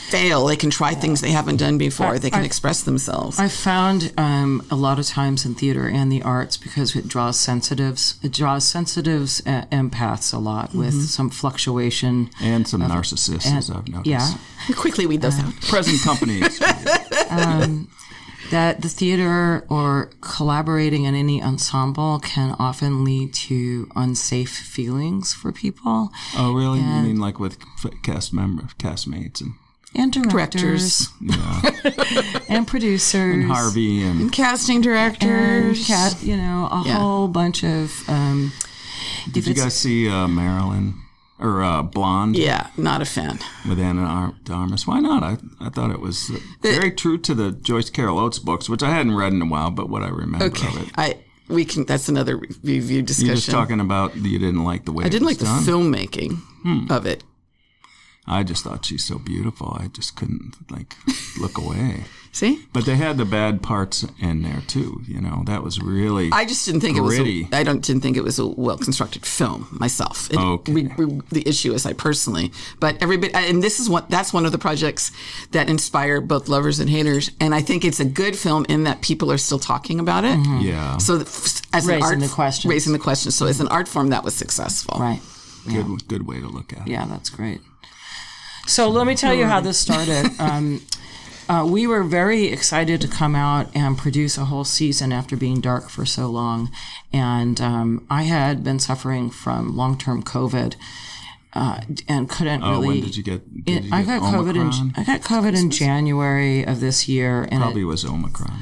[0.10, 3.40] fail, they can try things they haven't done before, they can express themselves.
[3.40, 7.40] I found um, a lot of times in theater and the arts because it draws
[7.40, 8.20] sensitives.
[8.24, 12.30] It draws sensitives, uh, empaths a lot with some fluctuation.
[12.42, 14.08] and some narcissists, as I've noticed.
[14.08, 14.34] Yeah,
[14.76, 15.54] quickly weed those out.
[15.62, 16.60] Present companies.
[18.52, 25.52] that the theater or collaborating in any ensemble can often lead to unsafe feelings for
[25.52, 26.80] people oh, really?
[26.80, 29.54] You mean like with f- cast members, castmates, and
[29.96, 35.88] and directors, Directors, and producers and Harvey and casting and directors.
[35.88, 36.98] cat, you know, a Yeah.
[36.98, 37.92] whole bunch of.
[38.10, 38.52] Um,
[39.32, 40.96] Did you guys see uh, Marilyn
[41.40, 43.40] or uh, Blonde Yeah, not a fan.
[43.68, 44.86] with Anna Ar- de Armas?
[44.86, 45.24] Why not?
[45.24, 48.84] I, I thought it was uh, very true to the Joyce Carol Oates books, which
[48.84, 50.90] I hadn't read in a while, but what I remember Okay, of it.
[50.98, 51.86] I we can.
[51.86, 53.28] That's another review discussion.
[53.28, 55.66] You're just talking about you didn't like the way I didn't like it the was
[55.66, 55.76] done.
[55.76, 57.24] filmmaking of it.
[58.28, 59.78] I just thought she's so beautiful.
[59.80, 60.96] I just couldn't like
[61.40, 62.06] look away.
[62.32, 65.02] See, But they had the bad parts in there too.
[65.08, 66.30] You know, that was really.
[66.34, 67.18] I just didn't think it was.
[67.18, 70.30] A, I don't didn't think it was a well constructed film myself.
[70.30, 70.74] It, Okay.
[70.74, 74.34] we, we, the issue is I personally, but everybody, uh, and this is what that's
[74.34, 75.14] one of the projects
[75.52, 77.32] that inspire both lovers and haters.
[77.40, 80.38] And I think it's a good film in that people are still talking about it.
[80.38, 80.60] Mm-hmm.
[80.60, 80.98] yeah.
[80.98, 81.28] So th-
[81.72, 82.70] as Raising an art, the questions.
[82.70, 83.32] raising the question.
[83.32, 85.00] So as an art form, that was successful.
[85.00, 85.22] right.
[85.66, 86.88] good, good way to look at it.
[86.92, 87.62] Yeah, that's great.
[88.66, 90.32] So let me tell you how this started.
[90.40, 90.82] Um,
[91.48, 95.62] uh, we were very excited to come out and produce a whole season after being
[95.62, 96.72] dark for so long.
[97.14, 100.76] And um, I had been suffering from long term COVID
[101.54, 102.88] uh, and couldn't Oh, really.
[102.88, 103.64] when did you get?
[103.66, 107.44] Did you I get got COVID in I got COVID in January of this year,
[107.44, 108.60] and it, Probably was Omicron.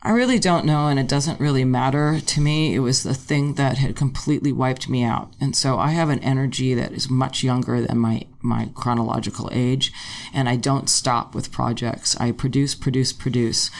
[0.00, 2.74] I really don't know, and it doesn't really matter to me.
[2.74, 6.20] It was the thing that had completely wiped me out, and so I have an
[6.20, 9.92] energy that is much younger than my my chronological age,
[10.32, 12.16] and I don't stop with projects.
[12.20, 13.72] I produce, produce, produce,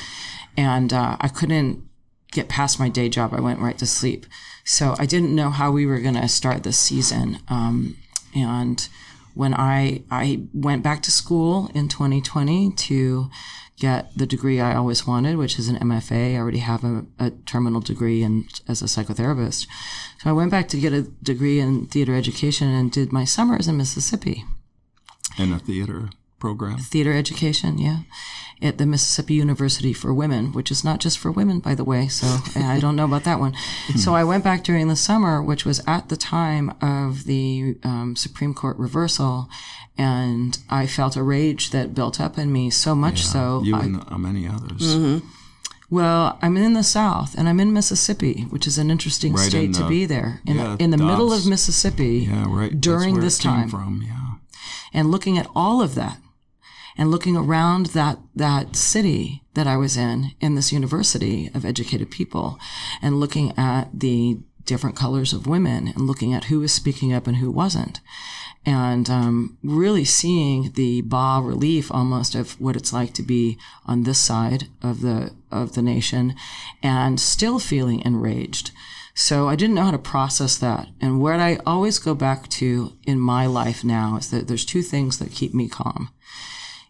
[0.57, 1.85] and uh, I couldn't
[2.33, 3.33] get past my day job.
[3.33, 4.27] I went right to sleep,
[4.65, 7.97] so I didn't know how we were going to start this season, um,
[8.35, 8.89] and
[9.35, 13.31] when I I went back to school in 2020 to
[13.79, 16.35] get the degree I always wanted, which is an MFA.
[16.35, 19.67] I already have a, a, terminal degree and as a psychotherapist.
[20.21, 23.69] So I went back to get a degree in theater education and did my summers
[23.69, 24.45] in Mississippi.
[25.39, 26.79] In a theater program?
[26.79, 28.01] Theater education, yeah.
[28.61, 32.09] At the Mississippi University for Women, which is not just for women, by the way.
[32.09, 33.55] So I don't know about that one.
[33.97, 38.17] so I went back during the summer, which was at the time of the um,
[38.17, 39.49] Supreme Court reversal
[39.99, 43.63] and I felt a rage that built up in me so much yeah, so.
[43.65, 44.95] You I, and uh, many others.
[44.95, 45.27] Mm-hmm.
[45.91, 49.73] Well, I'm in the South, and I'm in Mississippi, which is an interesting right state
[49.73, 52.29] the, to be there, in, yeah, in the middle of Mississippi.
[52.31, 52.79] Yeah, right.
[52.79, 54.35] During this time, from yeah,
[54.93, 56.19] and looking at all of that,
[56.99, 62.11] and looking around that that city that I was in, in this university of educated
[62.11, 62.59] people,
[63.01, 67.27] and looking at the different colors of women, and looking at who was speaking up
[67.27, 68.01] and who wasn't
[68.69, 73.57] and um, really seeing the bas relief almost of what it's like to be
[73.87, 76.35] on this side of the of the nation,
[76.83, 78.71] and still feeling enraged.
[79.15, 80.89] So I didn't know how to process that.
[81.01, 84.83] And what I always go back to in my life now is that there's two
[84.83, 86.11] things that keep me calm: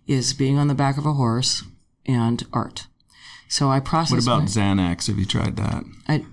[0.08, 1.62] is being on the back of a horse
[2.06, 2.86] and art.
[3.46, 4.26] So I process.
[4.26, 5.06] What about my, Xanax?
[5.06, 5.84] Have you tried that?
[6.08, 6.24] I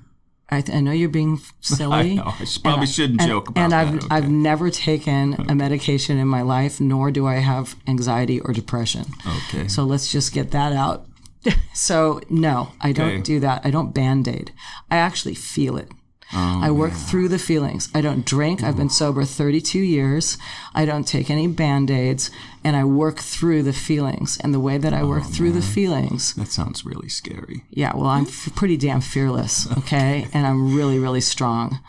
[0.49, 1.93] I, th- I, know you're being silly.
[1.93, 2.23] I, know.
[2.27, 3.88] I probably and shouldn't I, joke about and that.
[3.88, 4.15] And I've, okay.
[4.15, 9.05] I've never taken a medication in my life, nor do I have anxiety or depression.
[9.47, 9.67] Okay.
[9.67, 11.07] So let's just get that out.
[11.73, 13.21] so, no, I don't okay.
[13.21, 13.65] do that.
[13.65, 14.51] I don't band aid.
[14.89, 15.89] I actually feel it.
[16.33, 17.89] Oh, I work through the feelings.
[17.93, 18.61] I don't drink.
[18.61, 18.65] Ooh.
[18.65, 20.38] I've been sober 32 years.
[20.73, 22.31] I don't take any band aids
[22.63, 24.38] and I work through the feelings.
[24.39, 25.59] And the way that I work oh, through man.
[25.59, 26.33] the feelings.
[26.33, 27.63] That sounds really scary.
[27.69, 30.27] Yeah, well, I'm f- pretty damn fearless, okay?
[30.33, 31.79] and I'm really, really strong.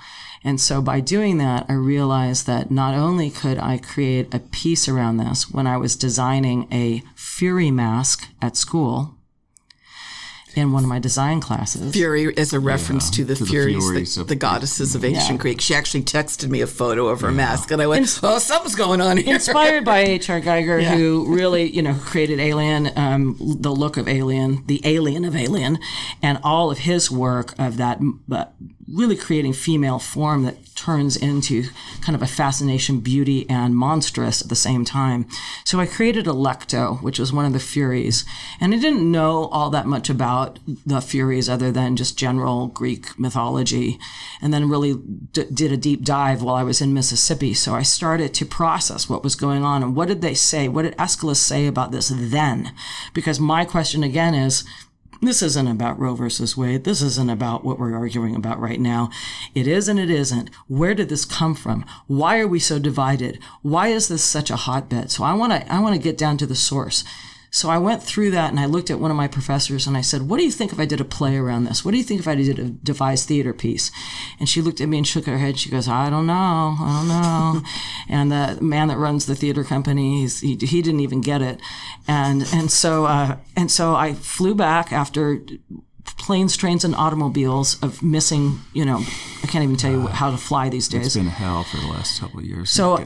[0.44, 4.86] And so by doing that, I realized that not only could I create a piece
[4.86, 9.15] around this when I was designing a fury mask at school,
[10.56, 11.92] in one of my design classes.
[11.92, 15.32] Fury is a reference yeah, to the to Furies, the, the, the, goddesses of ancient
[15.32, 15.36] yeah.
[15.36, 15.60] Greek.
[15.60, 17.36] She actually texted me a photo of her yeah.
[17.36, 20.40] mask, and I went, Ins- "Oh, something's going on here." Inspired by H.R.
[20.40, 25.36] Giger, who really, you know, created Alien, um, the look of Alien, the Alien of
[25.36, 25.78] Alien,
[26.22, 28.54] and all of his work of that, but
[28.92, 31.64] really creating female form that turns into
[32.02, 35.26] kind of a fascination, beauty, and monstrous at the same time.
[35.64, 38.24] So I created Alecto, which was one of the Furies.
[38.60, 43.18] And I didn't know all that much about the Furies other than just general Greek
[43.18, 43.98] mythology.
[44.40, 47.54] And then really d- did a deep dive while I was in Mississippi.
[47.54, 50.68] So I started to process what was going on and what did they say?
[50.68, 52.72] What did Aeschylus say about this then?
[53.14, 54.62] Because my question again is,
[55.22, 56.84] this isn't about Roe versus Wade.
[56.84, 59.10] This isn't about what we're arguing about right now.
[59.54, 60.50] It is and it isn't.
[60.68, 61.84] Where did this come from?
[62.06, 63.38] Why are we so divided?
[63.62, 65.10] Why is this such a hotbed?
[65.10, 67.04] So I want to I want to get down to the source.
[67.56, 70.02] So I went through that and I looked at one of my professors and I
[70.02, 71.82] said, What do you think if I did a play around this?
[71.82, 73.90] What do you think if I did a devised theater piece?
[74.38, 75.58] And she looked at me and shook her head.
[75.58, 76.76] She goes, I don't know.
[76.78, 77.62] I don't know.
[78.10, 81.58] and the man that runs the theater company, he, he didn't even get it.
[82.06, 85.40] And, and so, uh, and so I flew back after
[86.18, 89.02] planes, trains, and automobiles of missing, you know,
[89.42, 91.06] I can't even tell you how to fly these days.
[91.06, 92.70] It's been hell for the last couple of years.
[92.70, 92.96] So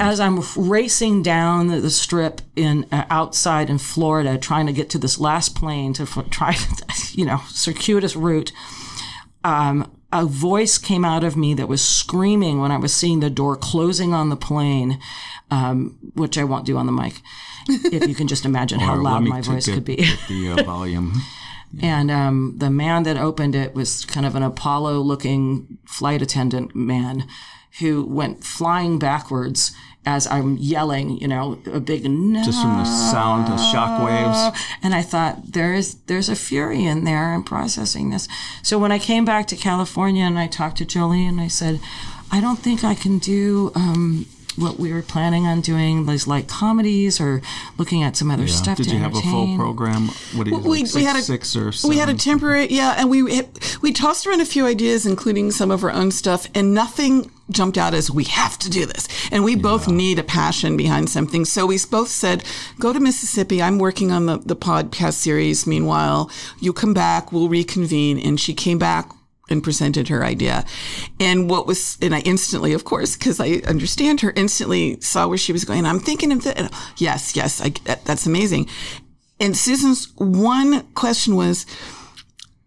[0.00, 4.98] as I'm racing down the strip in uh, outside in Florida, trying to get to
[4.98, 6.56] this last plane to try,
[7.12, 8.52] you know, circuitous route,
[9.44, 13.30] um, a voice came out of me that was screaming when I was seeing the
[13.30, 14.98] door closing on the plane,
[15.50, 17.20] um, which I won't do on the mic.
[17.68, 19.96] if you can just imagine how loud my voice could be.
[20.28, 21.20] the uh, volume.
[21.80, 26.74] And um, the man that opened it was kind of an Apollo looking flight attendant
[26.74, 27.26] man
[27.78, 29.72] who went flying backwards
[30.06, 32.42] as I'm yelling, you know, a big no.
[32.42, 34.58] Just from the sound, the shock waves.
[34.82, 37.34] And I thought there is there's a fury in there.
[37.34, 38.26] I'm processing this.
[38.62, 41.80] So when I came back to California and I talked to Jolie and I said,
[42.32, 44.26] I don't think I can do um,
[44.60, 47.40] what we were planning on doing, these light comedies or
[47.78, 48.54] looking at some other Yeah.
[48.54, 48.76] stuff.
[48.76, 50.08] Did you have a full program?
[50.34, 51.90] What do you we, like we six, had a six or seven?
[51.90, 53.22] we had a temporary yeah and we
[53.82, 57.76] we tossed around a few ideas including some of our own stuff and nothing jumped
[57.76, 61.44] out as we have to do this and we both need a passion behind something
[61.44, 62.44] so we both said
[62.78, 66.30] go to mississippi i'm working on the, the podcast series meanwhile
[66.60, 69.10] you come back we'll reconvene and she came back
[69.50, 70.64] and presented her idea.
[71.18, 75.38] And what was, and I instantly, of course, because I understand her, instantly saw where
[75.38, 75.84] she was going.
[75.84, 76.72] I'm thinking of that.
[76.96, 78.68] Yes, yes, I, that, that's amazing.
[79.40, 81.66] And Susan's one question was,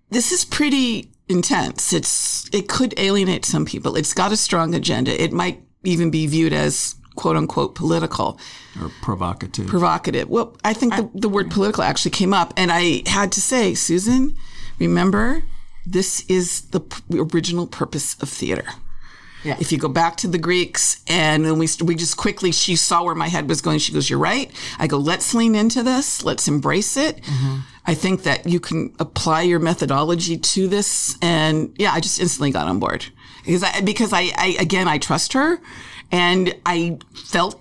[0.09, 1.93] this is pretty intense.
[1.93, 3.95] It's, it could alienate some people.
[3.95, 5.19] It's got a strong agenda.
[5.21, 8.39] It might even be viewed as quote unquote political
[8.81, 9.67] or provocative.
[9.67, 10.29] provocative.
[10.29, 13.75] Well, I think the, the word political actually came up, and I had to say,
[13.75, 14.35] Susan,
[14.79, 15.43] remember,
[15.85, 18.65] this is the p- original purpose of theater.
[19.43, 19.57] Yeah.
[19.59, 23.03] If you go back to the Greeks, and then we we just quickly, she saw
[23.03, 23.79] where my head was going.
[23.79, 26.23] She goes, "You're right." I go, "Let's lean into this.
[26.23, 27.57] Let's embrace it." Mm-hmm.
[27.85, 32.51] I think that you can apply your methodology to this, and yeah, I just instantly
[32.51, 33.05] got on board
[33.45, 35.59] because I because I, I again I trust her,
[36.09, 37.59] and I felt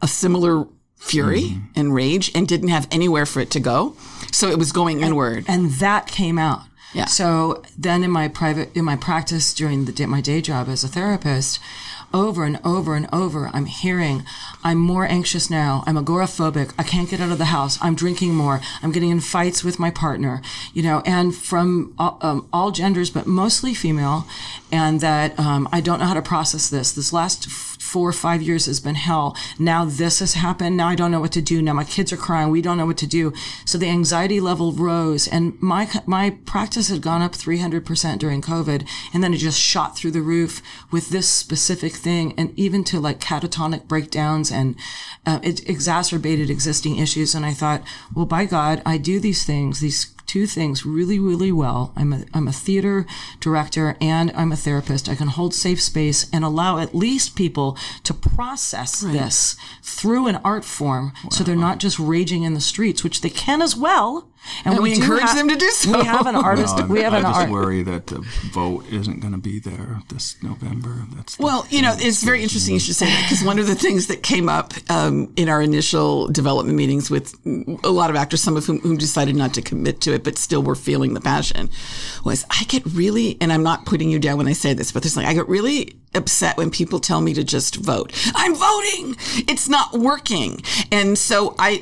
[0.00, 1.66] a similar fury mm-hmm.
[1.76, 3.96] and rage and didn't have anywhere for it to go.
[4.32, 5.44] So it was going inward.
[5.48, 6.62] and that came out.
[6.92, 7.06] Yeah.
[7.06, 10.84] So then in my private in my practice during the day, my day job as
[10.84, 11.58] a therapist,
[12.14, 14.24] over and over and over, I'm hearing,
[14.62, 15.82] I'm more anxious now.
[15.86, 16.72] I'm agoraphobic.
[16.78, 17.78] I can't get out of the house.
[17.80, 18.60] I'm drinking more.
[18.82, 20.42] I'm getting in fights with my partner,
[20.74, 24.26] you know, and from all, um, all genders, but mostly female,
[24.70, 26.92] and that um, I don't know how to process this.
[26.92, 27.48] This last
[27.82, 29.36] four or five years has been hell.
[29.58, 30.76] Now this has happened.
[30.76, 31.60] Now I don't know what to do.
[31.60, 32.50] Now my kids are crying.
[32.50, 33.32] We don't know what to do.
[33.66, 38.88] So the anxiety level rose and my, my practice had gone up 300% during COVID.
[39.12, 43.00] And then it just shot through the roof with this specific thing and even to
[43.00, 44.76] like catatonic breakdowns and
[45.26, 47.34] uh, it exacerbated existing issues.
[47.34, 47.82] And I thought,
[48.14, 51.92] well, by God, I do these things, these two things really, really well.
[51.94, 53.04] I'm a, I'm a theater
[53.38, 55.06] director and I'm a therapist.
[55.06, 60.36] I can hold safe space and allow at least people to process this through an
[60.36, 64.26] art form so they're not just raging in the streets, which they can as well.
[64.64, 65.98] And we do encourage ha- them to do so.
[65.98, 66.78] We have an artist.
[66.78, 67.50] No, we have I an just art.
[67.50, 68.20] worry that the
[68.52, 71.04] vote isn't going to be there this November.
[71.14, 73.74] That's Well, you know, it's very interesting you should say that because one of the
[73.74, 77.34] things that came up um, in our initial development meetings with
[77.84, 80.38] a lot of actors, some of whom, whom decided not to commit to it, but
[80.38, 81.70] still were feeling the passion,
[82.24, 85.02] was I get really, and I'm not putting you down when I say this, but
[85.02, 88.12] there's like, I get really upset when people tell me to just vote.
[88.34, 89.16] I'm voting.
[89.48, 90.60] It's not working.
[90.90, 91.78] And so I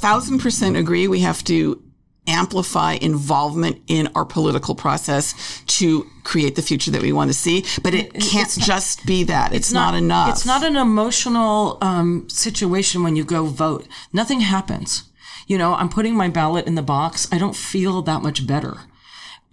[0.00, 1.06] thousand percent agree.
[1.06, 1.80] We have to
[2.28, 7.64] amplify involvement in our political process to create the future that we want to see.
[7.82, 9.54] But it can't just be that.
[9.54, 10.30] It's, not, enough.
[10.30, 13.86] It's not an emotional um, situation when you go vote.
[14.12, 15.04] Nothing happens.
[15.46, 17.26] You know, I'm putting my ballot in the box.
[17.32, 18.80] I don't feel that much better.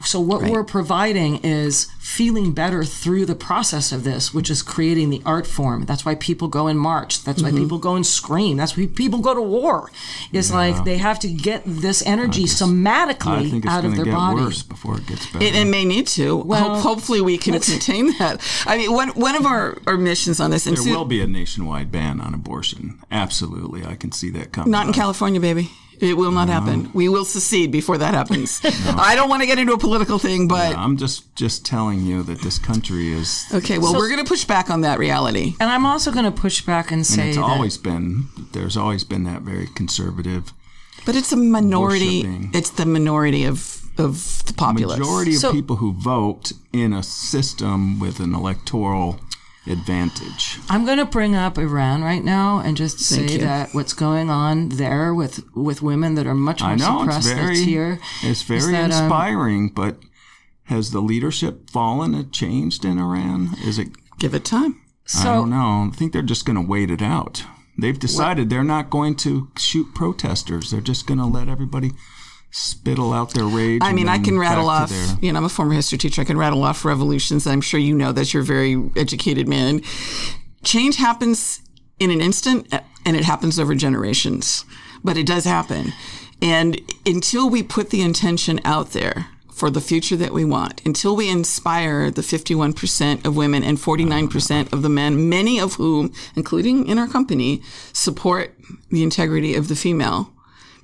[0.03, 5.09] So what we're providing is feeling better through the process of this, which is creating
[5.09, 5.85] the art form.
[5.85, 7.23] That's why people go and march.
[7.23, 7.55] That's Mm-hmm.
[7.55, 8.55] why people go and scream.
[8.57, 9.89] That's why people go to war.
[10.31, 14.05] It's like they have to get this energy I somatically think it's out of their
[14.05, 14.41] get body.
[14.41, 15.43] worse before it gets better.
[15.43, 16.41] It, it may need to.
[16.43, 18.41] Hope, hopefully, we can contain that.
[18.67, 21.27] I mean, one one of our, our missions on this, and there will be a
[21.27, 22.99] nationwide ban on abortion.
[23.11, 24.71] Absolutely, I can see that coming.
[24.71, 24.95] not in up.
[24.95, 25.71] California, baby.
[25.99, 26.89] It will not happen.
[26.93, 28.61] We will secede before that happens.
[28.97, 32.23] I don't want to get into a political thing, but I'm just just telling you
[32.23, 33.45] that this country is.
[33.53, 33.77] okay.
[33.79, 35.53] Well, we're going to push back on that reality.
[35.59, 38.27] And I'm also going to push back and say And it's that always been.
[38.53, 40.53] There's always been that very conservative
[41.05, 42.23] But it's a minority.
[42.23, 42.51] Worshipping.
[42.53, 44.99] It's the minority of of the populace.
[44.99, 49.19] majority of So- people who vote in a system with an electoral
[49.67, 50.59] advantage.
[50.69, 53.37] I'm going to bring up Iran right now and just say you.
[53.39, 57.15] that what's going on there with with women that are much more I know it's
[57.25, 57.99] suppressed very that's here.
[58.21, 59.97] it's is very that, um, inspiring, but
[60.65, 63.55] has the leadership fallen and changed in Iran?
[63.63, 63.89] Is it?
[64.19, 64.81] Give it time.
[64.81, 65.89] I So don't know.
[65.91, 67.43] I think they're just going to wait it out.
[67.77, 70.71] They've decided they're not going to shoot protesters.
[70.71, 71.91] They're just going to let everybody
[72.57, 73.81] spittle out their rage.
[73.83, 76.21] I mean, I can rattle off, their- you know, I'm a former history teacher.
[76.21, 77.45] I can rattle off revolutions.
[77.45, 79.81] I'm sure you know that you're a very educated man.
[80.63, 81.61] Change happens
[81.99, 82.73] in an instant
[83.05, 84.63] and it happens over generations,
[85.03, 85.91] but it does happen.
[86.41, 91.15] And until we put the intention out there for the future that we want, until
[91.15, 96.87] we inspire the 51% of women and 49% of the men, many of whom, including
[96.87, 97.61] in our company,
[97.93, 98.53] support
[98.91, 100.31] the integrity of the female,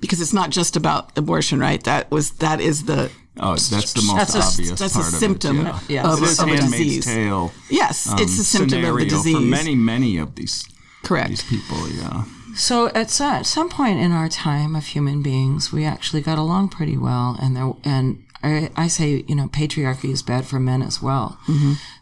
[0.02, 1.82] because it's not just about abortion, right?
[1.84, 5.60] That was that is the Oh, that's the most That's a- obvious that's a symptom
[5.60, 5.90] of it.
[5.94, 6.02] Yeah.
[6.02, 6.12] Yeah.
[6.12, 7.04] of, It is of a Handmaid's disease.
[7.06, 7.50] Tale.
[7.70, 9.34] Yes, um, it's a symptom of the scenario disease.
[9.36, 10.66] For many, many of these
[11.02, 11.30] Correct.
[11.30, 11.88] these people.
[11.88, 12.24] Yeah.
[12.54, 16.36] So at so- at some point in our time of human beings, we actually got
[16.36, 20.60] along pretty well, and there and I, I say you know patriarchy is bad for
[20.60, 21.38] men as well.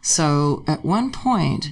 [0.01, 1.67] So at one point,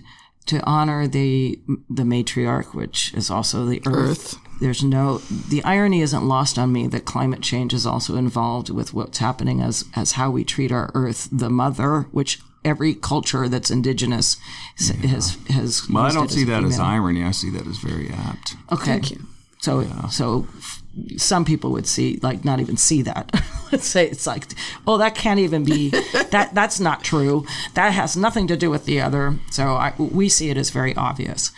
[0.47, 1.59] to honor the
[1.89, 4.35] the matriarch, which is also the earth.
[4.61, 8.93] There's no the irony isn't lost on me that climate change is also involved with
[8.93, 13.71] what's happening as as how we treat our earth, the mother, which every culture that's
[13.71, 14.35] indigenous
[14.77, 15.87] s- has has.
[15.89, 17.23] Well, I don't see a that as irony.
[17.23, 18.55] I see that as very apt.
[18.71, 18.85] Okay.
[18.85, 19.25] Thank you.
[19.61, 20.81] So, so f-
[21.17, 23.29] some people would see, like, not even see that.
[23.71, 24.45] Let's say it's like,
[24.87, 25.89] oh, that can't even be,
[26.31, 27.45] that that's not true.
[27.75, 29.37] That has nothing to do with the other.
[29.51, 31.51] So I, we see it as very obvious.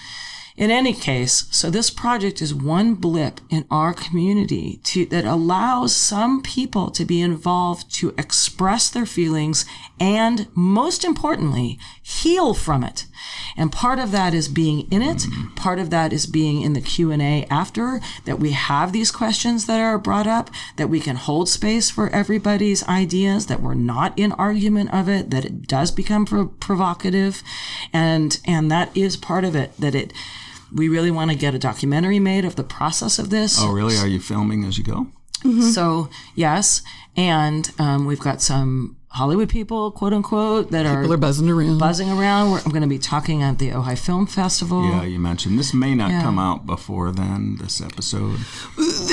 [0.58, 5.96] In any case, so this project is one blip in our community to, that allows
[5.96, 9.66] some people to be involved to express their feelings
[10.00, 13.06] and, most importantly, heal from it.
[13.58, 15.26] And part of that is being in it.
[15.56, 19.12] Part of that is being in the Q and A after that we have these
[19.12, 23.74] questions that are brought up, that we can hold space for everybody's ideas, that we're
[23.74, 27.44] not in argument of it, that it does become pro- provocative,
[27.92, 29.76] and and that is part of it.
[29.78, 30.14] That it
[30.74, 33.58] we really want to get a documentary made of the process of this.
[33.60, 33.98] Oh, really?
[33.98, 35.08] Are you filming as you go?
[35.74, 36.84] So yes,
[37.18, 41.78] and um, we've got some Hollywood people, quote unquote, that are People are buzzing around.
[41.80, 42.52] buzzing around.
[42.52, 44.84] We're, I'm going to be talking at the Ojai Film Festival.
[44.90, 46.22] Yeah, you mentioned this may not Yeah.
[46.22, 48.40] come out before then, this episode.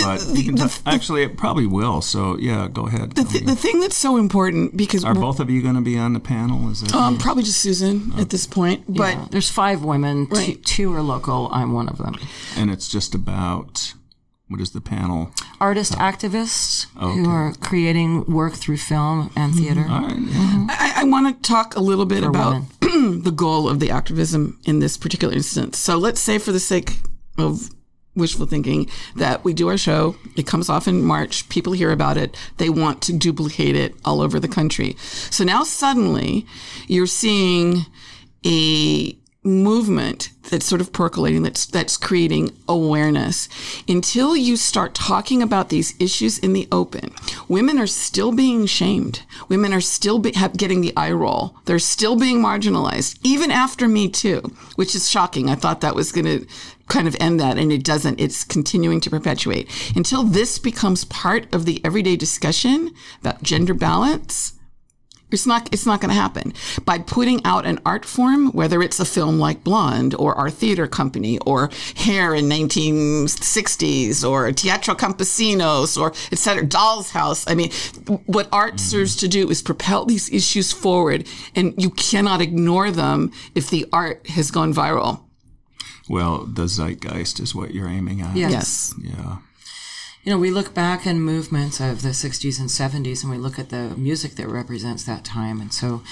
[0.05, 2.01] But you can t- actually, it probably will.
[2.01, 3.17] So, yeah, go ahead.
[3.17, 5.99] the, th- the thing that's so important because Are both of you going to be
[5.99, 6.71] on the panel?
[6.71, 9.27] Is that um, probably just Susan at this point, but Yeah.
[9.33, 10.27] there's five women.
[10.29, 10.65] Two, Right.
[10.65, 11.49] two are local.
[11.53, 12.15] I'm one of them.
[12.57, 13.95] and it's just about
[14.49, 15.31] what is the panel?
[15.61, 17.19] Artist activists Okay.
[17.19, 19.63] who are creating work through film and mm-hmm.
[19.63, 19.87] theater.
[19.89, 20.17] All right.
[20.19, 20.39] yeah.
[20.39, 20.67] Mm-hmm.
[20.71, 24.59] I, I want to talk a little bit For about the goal of the activism
[24.65, 25.79] in this particular instance.
[25.79, 26.99] So let's say, for the sake
[27.37, 27.71] of
[28.17, 30.17] wishful thinking, that we do our show.
[30.37, 31.49] It comes off in March.
[31.49, 32.37] People hear about it.
[32.57, 34.97] They want to duplicate it all over the country.
[34.99, 36.45] So now suddenly
[36.89, 37.87] you're seeing
[38.45, 39.17] a
[39.49, 43.49] movement that's sort of percolating that's that's creating awareness.
[43.89, 47.13] Until you start talking about these issues in the open
[47.49, 49.23] women are still being shamed.
[49.49, 51.57] Women are still be, have, getting the eye roll.
[51.65, 54.41] They're still being marginalized even after me too
[54.77, 55.51] which is shocking.
[55.51, 56.47] I thought that was going to
[56.89, 58.21] kind of end that and it doesn't.
[58.21, 59.71] It's continuing to perpetuate.
[59.95, 64.58] Until this becomes part of the everyday discussion about gender balance
[65.31, 66.53] it's not it's not going to happen
[66.85, 70.87] by putting out an art form whether it's a film like blonde or our theater
[70.87, 77.71] company or hair in 1960s or teatro campesinos or etc doll's house i mean
[78.27, 78.79] what art mm-hmm.
[78.79, 83.87] serves to do is propel these issues forward and you cannot ignore them if the
[83.93, 85.25] art has gone viral
[86.09, 88.35] Well, the zeitgeist is what you're aiming at.
[88.35, 88.51] Yes.
[88.51, 89.37] yes Yeah.
[90.25, 93.59] You know, we look back in movements of the 60s and 70s and we look
[93.59, 95.61] at the music that represents that time.
[95.61, 96.03] And so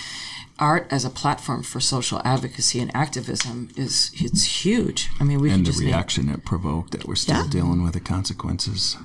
[0.59, 5.11] art as a platform for social advocacy and activism is it's huge.
[5.21, 7.51] I mean, we And the just name- reaction it provoked that we're still Yeah.
[7.51, 8.97] dealing with the consequences.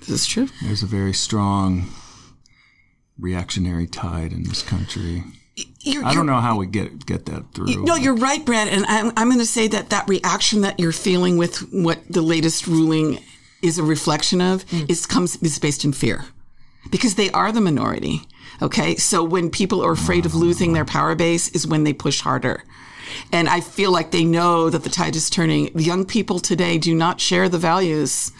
[0.00, 1.86] this is true There's a very strong
[3.18, 5.24] reactionary tide in this country.
[5.80, 7.84] you're, I don't know how we get get that through.
[7.84, 8.68] No, you're right, Brad.
[8.68, 12.22] And I'm, I'm going to say that that reaction that you're feeling with what the
[12.22, 13.18] latest ruling
[13.62, 14.84] is a reflection of hmm.
[14.88, 16.26] is comes is based in fear,
[16.90, 18.22] because they are the minority.
[18.60, 22.20] Okay, so when people are afraid of losing their power base, is when they push
[22.20, 22.64] harder.
[23.32, 25.70] And I feel like they know that the tide is turning.
[25.74, 28.32] The young people today do not share the values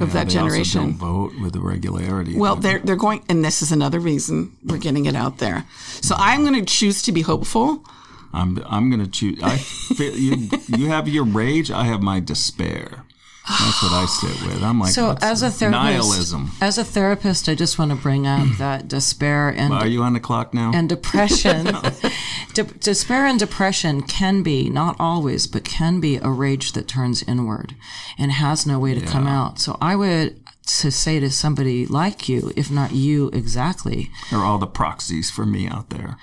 [0.00, 0.80] of that generation.
[0.80, 2.36] Don't vote with the regularity.
[2.36, 5.64] Well, they're they're going, and this is another reason we're getting it out there.
[6.00, 7.84] So I'm going to choose to be hopeful.
[8.32, 9.42] I'm I'm gonna choose.
[9.42, 10.48] I feel you.
[10.68, 11.70] You have your rage.
[11.70, 13.04] I have my despair.
[13.58, 14.62] That's what I sit with.
[14.62, 16.50] I'm like, So as a therapist, nihilism.
[16.60, 18.56] as a therapist, I just want to bring up hmm.
[18.58, 20.72] that despair and Are you on the clock now?
[20.74, 21.64] and depression
[22.54, 27.22] De- despair and depression can be not always but can be a rage that turns
[27.24, 27.74] inward
[28.18, 32.28] and has no way to come out so i would to say to somebody like
[32.28, 36.16] you if not you exactly there are all the proxies for me out there?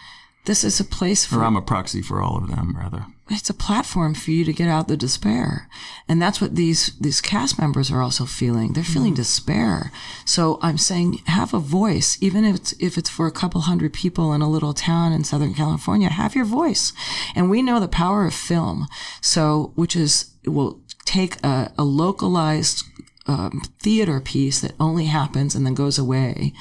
[0.48, 3.06] This is a place Or for I'm a proxy for all of them, rather.
[3.30, 5.70] it's a platform for you to get out the despair.
[6.10, 8.74] And that's what these these cast members are also feeling.
[8.74, 9.92] They're feeling despair.
[10.26, 13.92] So i'm saying have a voice even if it's if it's for a couple hundred
[13.94, 16.94] people in a little town in southern california have your voice.
[17.36, 18.88] And we know the power of film.
[19.22, 22.84] So which is will take a, a localized
[23.28, 26.54] um, theater piece that only happens and then goes away.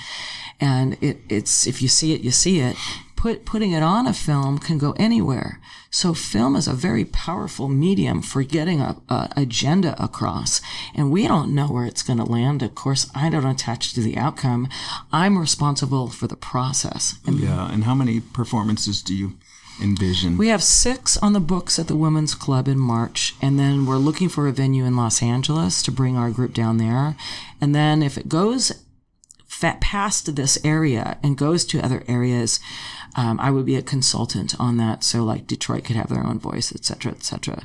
[0.61, 2.76] And it, it's if you see it you see it
[3.17, 5.61] put putting it on a film can go anywhere.
[5.91, 10.61] So film is a very powerful medium for getting a, a agenda across,
[10.95, 12.62] and we don't know where it's going to land.
[12.62, 14.69] Of course, I don't attach to the outcome.
[15.12, 17.19] I'm responsible for the process.
[17.27, 17.71] And Yeah.
[17.73, 19.35] And how many performances do you
[19.83, 20.37] envision?
[20.39, 23.97] we have six on the books at the Women's Club in March, and then we're
[23.97, 27.17] looking for a venue in Los Angeles to bring our group down there.
[27.61, 28.73] And then if it goes
[29.47, 32.61] fa- past this area and goes to other areas,
[33.17, 35.03] um, I would be a consultant on that.
[35.03, 37.64] So like Detroit could have their own voice, et cetera, et cetera.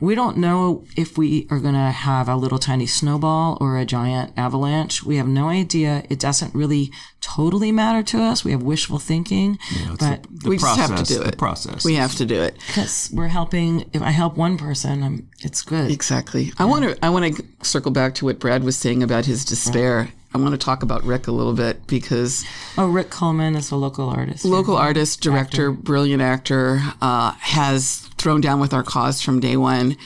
[0.00, 3.84] We don't know if we are going to have a little tiny snowball or a
[3.84, 5.02] giant avalanche.
[5.02, 6.04] We have no idea.
[6.08, 8.44] It doesn't really totally matter to us.
[8.44, 9.58] We have wishful thinking,
[9.98, 11.38] but the we just have to process, do The it.
[11.38, 11.84] process.
[11.84, 12.54] We have to do it.
[12.66, 13.88] because we're helping.
[13.92, 15.90] If I help one person, I'm, it's good.
[15.90, 16.52] Exactly.
[16.58, 19.44] I want to I want to circle back to what Brad was saying about his
[19.44, 20.10] despair.
[20.36, 22.44] I want to talk about Rick a little bit because
[22.76, 24.44] Oh, Rick Coleman is a local artist.
[24.44, 29.96] local artist, director, brilliant actor, uh, has thrown down with our cause from day one.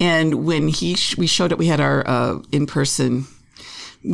[0.00, 3.26] And when he sh- we showed up, we had our uh, in person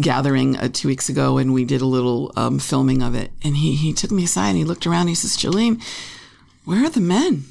[0.01, 3.31] gathering uh, two weeks ago, and we did a little um, filming of it.
[3.43, 5.03] And he he took me aside and he looked around.
[5.03, 5.83] And he says, "Jolene,
[6.65, 7.45] where are the men?"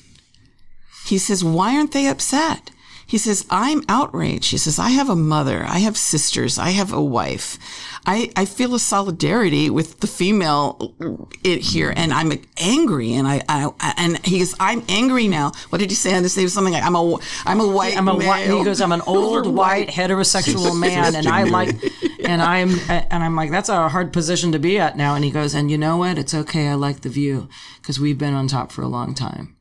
[1.05, 2.71] He says, "Why aren't they upset?"
[3.09, 4.51] He says, I'm outraged.
[4.51, 5.63] He says, I have a mother.
[5.63, 6.59] I have sisters.
[6.59, 7.57] I have a wife.
[8.05, 10.95] I, I feel a solidarity with the female
[11.43, 13.15] it here and I'm angry.
[13.15, 15.53] And I, I, and he goes, I'm angry now.
[15.69, 16.35] What did he say on this?
[16.35, 18.47] He was something like, I'm a, I'm a white I'm a white.
[18.47, 21.69] He goes, I'm an old over white heterosexual man, and I like,
[22.23, 25.15] and I'm, and I'm like, that's a hard position to be at now.
[25.15, 26.19] And he goes, and you know what?
[26.19, 26.67] It's okay.
[26.67, 27.49] I like the view
[27.81, 29.55] because we've been on top for a long time.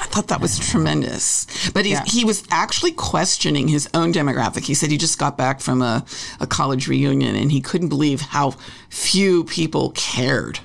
[0.00, 1.46] I thought that was tremendous.
[1.70, 4.64] But he, he was actually questioning his own demographic.
[4.64, 6.04] He said he just got back from a,
[6.40, 8.54] a college reunion and he couldn't believe how
[8.90, 10.60] few people cared.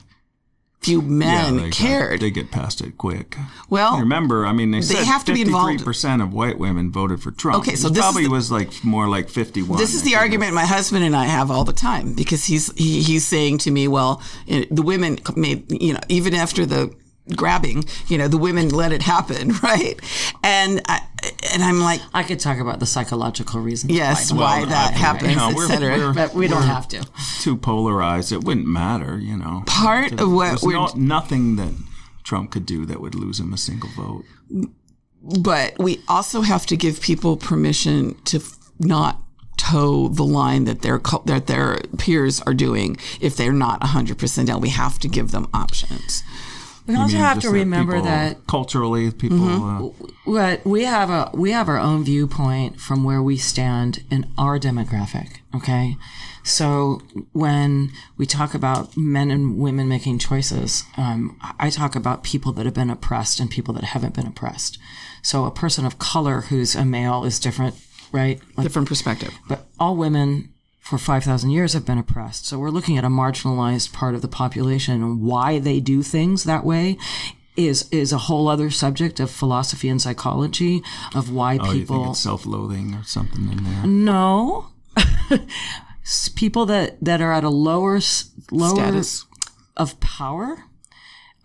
[0.81, 2.19] Few men they got- cared.
[2.21, 3.35] they get past it quick.
[3.69, 5.83] well, Remember, I mean, they, said have to be involved.
[5.83, 7.59] percent of white women voted for Trump.
[7.67, 9.77] Okay, so this probably the- was like more like fifty-one.
[9.77, 12.71] this is I the argument my husband and I have all the time because he's
[12.77, 16.95] he, he's saying to me, well, eh, the women made you know even after the
[17.35, 19.99] grabbing, you know, the women let it happen, right?
[20.43, 21.01] And I,
[21.53, 23.93] and I'm like, I could talk about the psychological reasons.
[23.93, 26.13] yes, why, why Well, that I- happens, we're- etc.
[26.13, 27.05] but we don't have to.
[27.41, 28.31] Too polarized.
[28.31, 29.63] It wouldn't matter, you know.
[29.65, 31.73] Part of what we're no, nothing that
[32.23, 34.23] Trump could do that would lose him a single vote.
[35.41, 39.21] but we also have to give people permission to f- not
[39.57, 44.61] toe the line that their that their peers are doing if they're not 100% down
[44.61, 46.23] we have to give them options
[46.89, 49.37] We also have to remember people- that culturally, people.
[49.37, 49.85] Mm-hmm.
[49.85, 54.31] Uh, what we have a we have our own viewpoint from where we stand in
[54.37, 55.95] our demographic okay
[56.43, 62.51] so when we talk about men and women making choices um, i talk about people
[62.51, 64.77] that have been oppressed and people that haven't been oppressed
[65.23, 67.75] so a person of color who's a male is different
[68.11, 72.45] right like, different perspective but all women for 5,000 years have been oppressed.
[72.47, 76.45] So we're looking at a marginalized part of the population and why they do things
[76.45, 76.97] that way
[77.55, 80.81] is is a whole other subject of philosophy and psychology
[81.13, 83.85] of why oh, people self-loathing or something in there?
[83.85, 84.69] no
[86.35, 87.99] people that that are at a lower
[88.51, 89.25] lower status
[89.75, 90.63] of power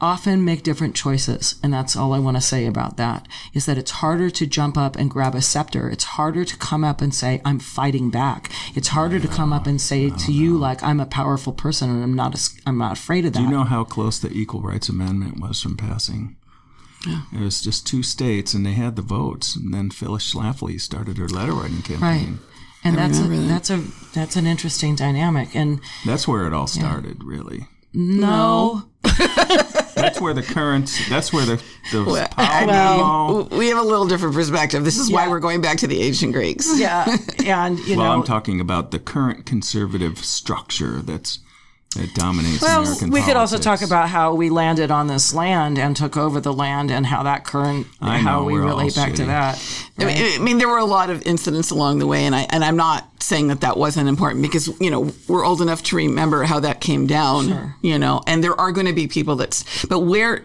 [0.05, 3.79] often make different choices and that's all i want to say about that is that
[3.79, 7.15] it's harder to jump up and grab a scepter it's harder to come up and
[7.15, 11.01] say i'm fighting back it's harder to come up and say to you like i'm
[11.01, 13.65] a powerful person and i'm not a, i'm not afraid of that Do you know
[13.65, 16.37] how close the Equal Rights Amendment was from passing?
[17.07, 17.23] Yeah.
[17.35, 19.55] It was just two states, and they had the votes.
[19.57, 22.01] And then Phyllis Schlafly started her letter writing campaign.
[22.01, 22.29] right
[22.87, 23.49] and that's a, that.
[23.49, 23.79] that's a
[24.15, 27.61] that's an interesting dynamic and That's where it all started, really.
[27.93, 28.85] no
[30.05, 30.91] That's where the current.
[31.09, 32.67] That's where the the power.
[32.67, 36.01] well we have a little different perspective this is why we're going back to the
[36.03, 37.05] ancient greeks yeah
[37.45, 41.41] and you well, know I'm talking about the current conservative structure that's
[41.95, 45.79] that dominates Well, American we could also talk about how we landed on this land
[45.79, 48.95] and took over the land and how that current, I how know, we we're relate
[48.95, 49.27] back to shitty.
[49.27, 49.83] that.
[49.99, 52.47] I mean, I mean, there were a lot of incidents along the way, and I
[52.51, 55.97] and I'm not saying that that wasn't important because you know we're old enough to
[55.97, 57.75] remember how that came down.
[57.83, 60.45] You know, and there are going to be people that's, but where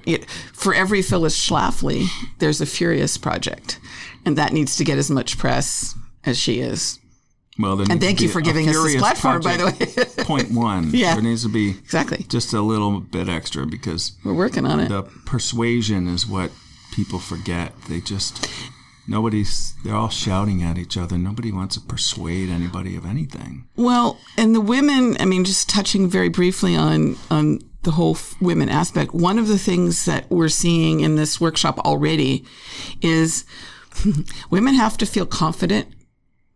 [0.53, 2.07] for every Phyllis Schlafly,
[2.39, 3.79] there's a Furious Project,
[4.25, 5.95] and that needs to get as much press
[6.25, 6.98] as she is.
[7.59, 10.23] Well, there And thank you for giving us this platform, by the way.
[10.23, 10.91] point one.
[10.93, 11.15] Yeah.
[11.15, 14.87] there needs to be Exactly, just a little bit extra because we're working on it.
[14.89, 16.51] the persuasion is what
[16.93, 17.73] people forget.
[17.89, 18.49] They just
[19.07, 19.73] nobody's.
[19.83, 21.17] They're all shouting at each other.
[21.17, 23.67] Nobody wants to persuade anybody of anything.
[23.75, 28.35] Well, and the women, I mean, just touching very briefly on on the whole f-
[28.41, 32.45] women aspect, one of the things that we're seeing in this workshop already
[33.01, 33.45] is
[34.49, 35.87] women have to feel confident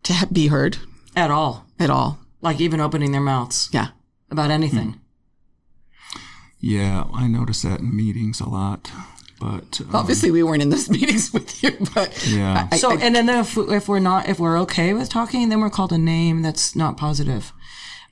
[0.04, 0.78] to be heard
[1.16, 1.64] At all.
[1.78, 2.18] at all.
[2.40, 3.88] Like even opening their mouths Yeah.
[4.30, 5.00] about anything.
[6.60, 8.90] Yeah, I notice that in meetings a lot.
[9.40, 12.68] But um, Obviously, we weren't in those meetings with you, but Yeah.
[12.70, 15.60] I, So, I- and then if, if we're not, if we're okay with talking, then
[15.60, 17.52] we're called a name that's not positive.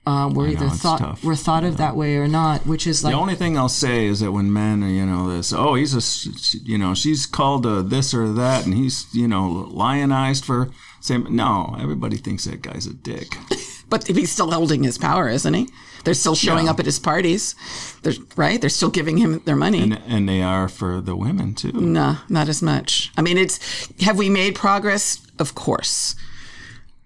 [0.05, 1.23] Uh, we're either it's thought tough.
[1.23, 4.07] we're thought of that way or not, which is like the only thing I'll say
[4.07, 7.65] is that when men are, you know, this, oh, he's a you know, she's called
[7.67, 10.71] a this or that, and he's, you know, lionized for
[11.03, 13.37] saying, no, everybody thinks that guy's a dick.
[13.91, 15.69] but he's still holding his power, isn't he?
[16.05, 16.71] They're still showing Yeah.
[16.73, 17.55] up at his parties,
[18.03, 18.61] They're, right?
[18.61, 19.83] They're still giving him their money.
[19.83, 21.73] And, and they are for the women, too.
[21.73, 23.11] No, not as much.
[23.17, 23.59] I mean, it's
[24.03, 25.19] have we made progress?
[25.39, 26.15] Of course,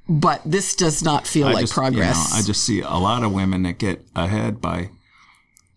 [0.08, 2.32] but this does not feel I like just, you know, progress.
[2.34, 4.90] I just see a lot of women that get ahead by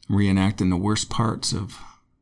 [0.10, 1.78] reenacting the worst parts of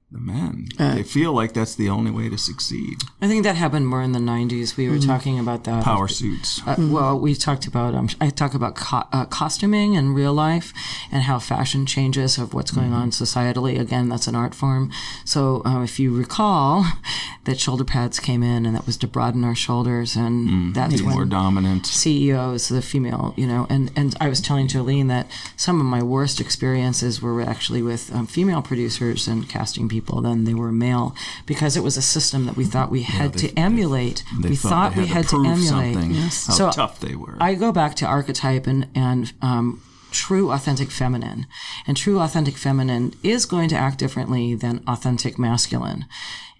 [0.09, 0.69] the men.
[0.79, 0.95] Uh.
[0.95, 2.95] they feel like that's the only way to succeed.
[3.21, 4.77] I think that happened more in the '90s.
[4.77, 5.83] We were talking about that.
[5.83, 6.61] Power suits.
[6.65, 7.93] Uh, well, we talked about.
[7.93, 10.73] Um, I talk about co- uh, costuming in real life
[11.11, 13.77] and how fashion changes of what's going on societally.
[13.77, 14.91] Again, that's an art form.
[15.25, 16.85] So, um, if you recall,
[17.43, 21.05] that shoulder pads came in, and that was to broaden our shoulders, and that's Be
[21.05, 21.85] more dominant.
[21.85, 25.27] CEOs, the female, you know, and, and I was telling Jolene that
[25.57, 30.43] some of my worst experiences were actually with um, female producers and casting people than
[30.43, 34.23] they were male because it was a system that we thought we had to emulate.
[34.41, 35.93] They we thought, thought they we had, had to to, emulate.
[35.93, 36.13] something.
[36.13, 37.37] How So tough they were.
[37.39, 39.81] I go back to archetype and, and um,
[40.11, 41.45] true authentic feminine.
[41.85, 46.05] And true authentic feminine is going to act differently than authentic masculine.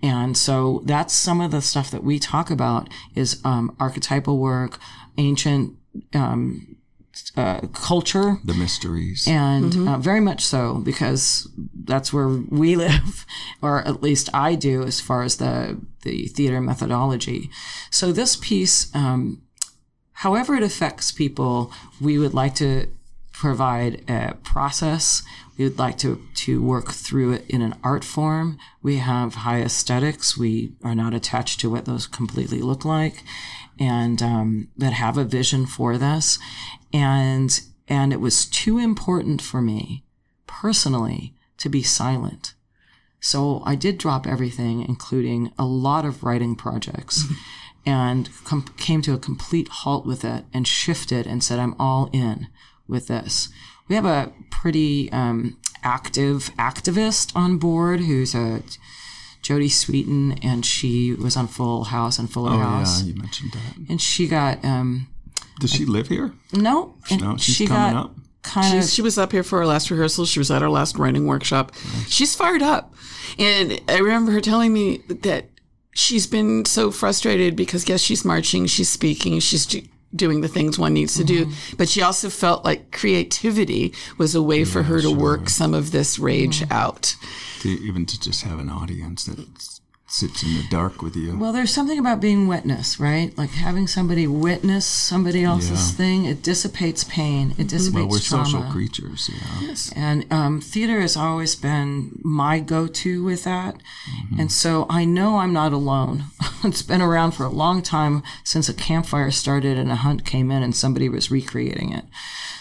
[0.02, 4.80] And so that's some of the stuff that we talk about is um, archetypal work,
[5.18, 5.76] ancient
[6.14, 6.77] um,
[7.36, 9.28] uh, culture, the mysteries.
[9.28, 11.48] and uh, very much so because
[11.86, 13.26] that's where we live,
[13.62, 17.50] or at least I do, as far as the the theater methodology.
[17.92, 19.42] So this piece, um,
[20.14, 22.88] however it affects people, we would like to
[23.34, 25.24] provide a process.
[25.58, 28.58] We would like to to work through it in an art form.
[28.82, 30.38] We have high aesthetics.
[30.38, 33.24] We are not attached to what those completely look like,
[33.80, 36.38] and um, that have a vision for this.
[36.94, 40.04] And and it was too important for me
[40.46, 42.54] personally to be silent.
[43.20, 47.24] So I did drop everything, including a lot of writing projects,
[47.86, 52.10] and com- came to a complete halt with it and shifted and said, I'm all
[52.14, 52.48] in
[52.88, 53.50] with this.
[53.88, 58.62] We have a pretty um, active activist on board who's a
[59.42, 63.02] Jodie Sweetin, and she was on Full House and Fuller oh, House.
[63.02, 63.90] yeah, you mentioned that.
[63.90, 65.08] And she got, um,
[65.60, 66.34] Does she live here?
[66.54, 68.16] no, No, she's she coming got up.
[68.44, 70.26] kind of she was up here for our last rehearsal.
[70.26, 71.74] She was at our last writing workshop.
[72.08, 72.94] She's fired up.
[73.40, 75.50] And I remember her telling me that
[75.94, 79.82] she's been so frustrated because, yes, she's marching, she's speaking, she's do-
[80.16, 81.46] doing the things one needs to do.
[81.46, 81.76] Mm-hmm.
[81.78, 85.92] But she also felt like creativity was a way for her to work some of
[85.92, 86.72] this rage mm-hmm.
[86.72, 87.16] out.
[87.62, 89.77] To, even to just have an audience that s-
[90.10, 91.38] sits in the dark with you.
[91.38, 93.38] Well, there's something about being witness, right?
[93.38, 95.98] Like having somebody witness somebody else's Yeah.
[95.98, 96.26] thing.
[96.26, 97.54] It dissipates pain.
[97.58, 98.46] It dissipates well, we're trauma.
[98.46, 99.30] social creatures,
[99.62, 99.76] yeah.
[99.96, 103.76] And um, theater has always been my go-to with that.
[104.10, 104.40] Mm-hmm.
[104.40, 106.26] And so I know I'm not alone.
[106.64, 110.52] it's been around for a long time since a campfire started and a hunt came
[110.52, 112.06] in and somebody was recreating it.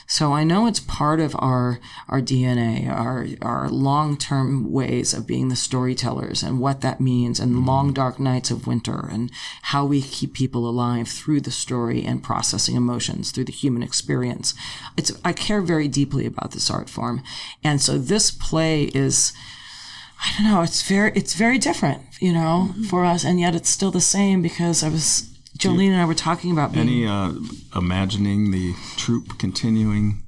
[0.07, 5.26] So I know it's part of our our DNA, our our long term ways of
[5.26, 7.66] being the storytellers and what that means, and mm-hmm.
[7.66, 9.30] long dark nights of winter, and
[9.62, 14.54] how we keep people alive through the story and processing emotions through the human experience.
[14.96, 17.22] It's I care very deeply about this art form,
[17.64, 19.32] and so this play is.
[20.18, 20.62] I don't know.
[20.62, 22.84] It's very, it's very different, you know, mm-hmm.
[22.84, 26.14] for us, and yet it's still the same because I was Jolene and I were
[26.14, 27.32] talking about being Any uh,
[27.74, 30.22] imagining the troupe continuing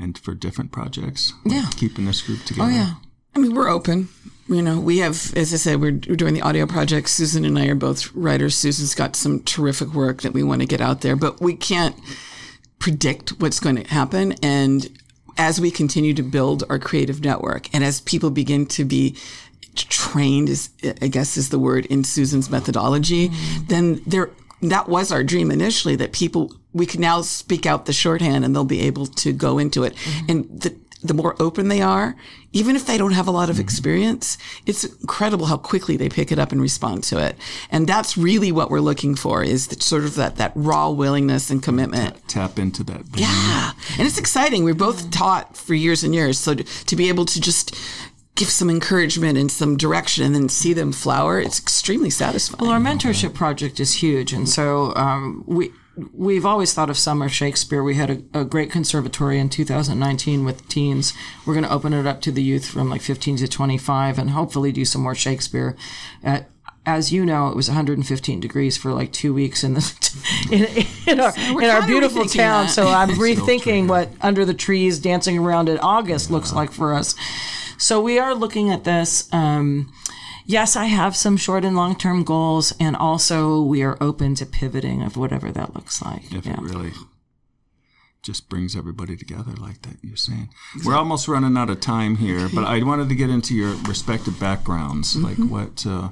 [0.00, 1.32] and for different projects?
[1.44, 1.70] Like Yeah.
[1.76, 2.68] Keeping this group together?
[2.68, 2.94] Oh yeah.
[3.34, 4.08] I mean, we're open.
[4.48, 7.10] You know, we have, as I said, we're, we're doing the audio project.
[7.10, 8.54] Susan and I are both writers.
[8.54, 11.94] Susan's got some terrific work that we want to get out there, but we can't
[12.78, 14.32] predict what's going to happen.
[14.42, 14.88] And
[15.36, 19.16] as we continue to build our creative network and as people begin to be
[19.86, 20.70] trained, is
[21.02, 23.30] I guess is the word in Susan's methodology,
[23.68, 24.30] then there,
[24.62, 28.54] that was our dream initially that people, we can now speak out the shorthand and
[28.54, 29.94] they'll be able to go into it.
[29.94, 30.30] Mm-hmm.
[30.30, 32.16] And the, the more open they are,
[32.52, 33.62] even if they don't have a lot of mm-hmm.
[33.62, 37.36] experience, it's incredible how quickly they pick it up and respond to it.
[37.70, 41.50] And that's really what we're looking for is that sort of that, that raw willingness
[41.50, 42.26] and commitment.
[42.26, 43.02] Tap into that.
[43.14, 43.72] Yeah.
[43.96, 44.64] And it's exciting.
[44.64, 45.10] We've both mm-hmm.
[45.10, 46.36] taught for years and years.
[46.38, 47.76] So to, to be able to just
[48.38, 52.60] give some encouragement and some direction and then see them flower, it's extremely satisfying.
[52.60, 55.72] Well, our mentorship project is huge, and so um, we
[56.14, 57.82] we've always thought of summer Shakespeare.
[57.82, 61.12] We had a, a great conservatory in 2019 with teens.
[61.44, 64.30] We're going to open it up to the youth from like 15 to 25, and
[64.30, 65.76] hopefully do some more Shakespeare.
[66.24, 66.40] Uh,
[66.86, 69.82] as you know, it was 115 degrees for like two weeks in the
[70.52, 72.66] in, in our in our beautiful town.
[72.66, 72.72] that.
[72.72, 76.94] So I'm Still rethinking what under the trees, dancing around in August looks like for
[76.94, 77.16] us.
[77.78, 79.32] So we are looking at this.
[79.32, 79.92] Um,
[80.44, 84.46] yes, I have some short and long term goals, and also we are open to
[84.46, 86.32] pivoting of whatever that looks like.
[86.32, 86.54] if Yeah.
[86.54, 86.92] it really
[88.22, 90.50] just brings everybody together like that you're saying
[90.84, 94.38] we're almost running out of time here but i wanted to get into your respective
[94.40, 95.24] backgrounds Mm-hmm.
[95.24, 96.08] like what uh,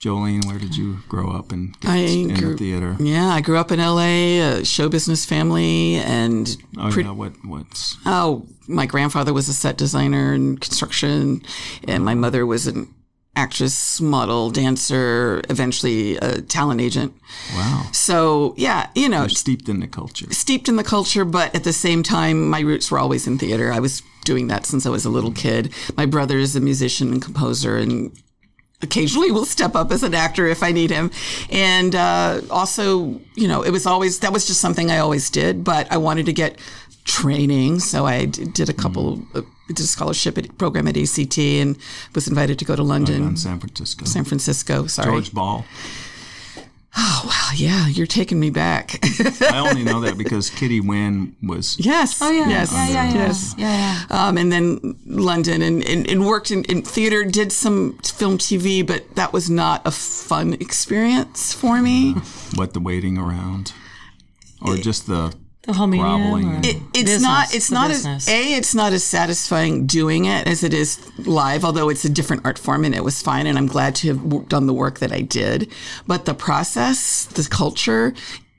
[0.00, 3.40] jolene where did you grow up and get I in grew- the theater Yeah, I
[3.40, 8.46] grew up in LA, a show business family, and oh pre- yeah what what's oh,
[8.68, 11.42] my grandfather was a set designer and construction,
[11.86, 12.94] and my mother was an
[13.36, 17.12] actress, model, dancer, eventually a talent agent.
[17.54, 21.54] wow So yeah, you know, you're steeped in the culture steeped in the culture, but
[21.54, 23.72] at the same time, my roots were always in theater.
[23.72, 25.72] I was doing that since I was a little kid.
[25.96, 28.12] My brother is a musician and composer, and
[28.82, 31.10] occasionally will step up as an actor if I need him.
[31.50, 35.64] And uh, also, you know, it was always that was just something I always did.
[35.64, 36.58] But I wanted to get
[37.04, 39.22] training, so I did a couple.
[39.34, 41.76] Uh, did a scholarship at, program at ACT and
[42.14, 44.86] was invited to go to London, in san francisco San Francisco.
[44.86, 45.10] Sorry.
[45.10, 45.66] george ball
[46.96, 48.98] Oh wow, yeah, you're taking me back.
[49.42, 52.18] i only know that because Kitty Winn was yes.
[52.22, 52.72] Oh yeah, Yes.
[52.72, 53.54] yeah, yeah, yeah, Yes.
[53.58, 54.26] yeah, yeah.
[54.28, 58.84] um, and then London and, and, and worked in, in theater, did some film TV,
[58.86, 62.12] but that was not a fun experience for me.
[62.54, 63.72] what the waiting around
[64.62, 65.34] or just the
[65.68, 66.22] The whole medium.
[66.22, 67.54] Groveling It, it's Business, not.
[67.54, 68.26] It's not business.
[68.26, 68.54] as a.
[68.54, 71.62] It's not as satisfying doing it as it is live.
[71.62, 73.46] Although it's a different art form, and it was fine.
[73.46, 75.70] And I'm glad to have done the work that I did.
[76.06, 78.14] But the process, the culture.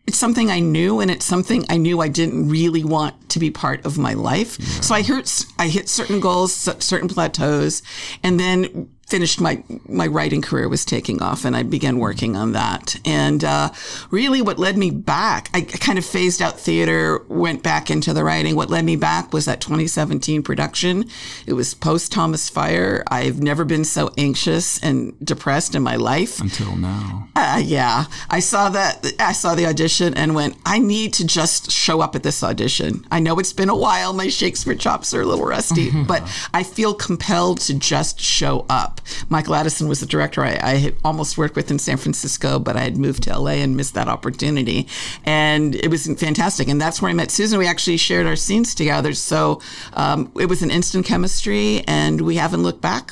[0.05, 3.49] It's something I knew, and it's something I knew I didn't really want to be
[3.49, 4.62] part of my life.
[4.84, 7.82] So I hit, I hit certain goals, certain plateaus,
[8.22, 12.51] and then finished my my writing career was taking off and I began working on
[12.51, 13.72] that and uh,
[14.12, 18.24] really what led me back I kind of phased out theater went back into the
[18.24, 21.05] writing what led me back was that 2017 production
[21.47, 26.39] it was post Thomas Fire I've never been so anxious and depressed in my life
[26.39, 29.14] until now uh, yeah, I saw that.
[29.18, 30.57] I saw the audition and went.
[30.66, 33.05] I need to just show up at this audition.
[33.12, 34.12] I know it's been a while.
[34.12, 36.22] My Shakespeare chops are a little rusty, but
[36.53, 38.99] I feel compelled to just show up.
[39.30, 42.76] Michael Addison was the director I, I had almost worked with in San Francisco, but
[42.76, 44.88] I had moved to LA and missed that opportunity,
[45.26, 46.68] and it was fantastic.
[46.68, 47.60] And that's where I met Susan.
[47.60, 49.62] We actually shared our scenes together, so
[49.93, 53.12] um, it was an instant chemistry, and we haven't looked back.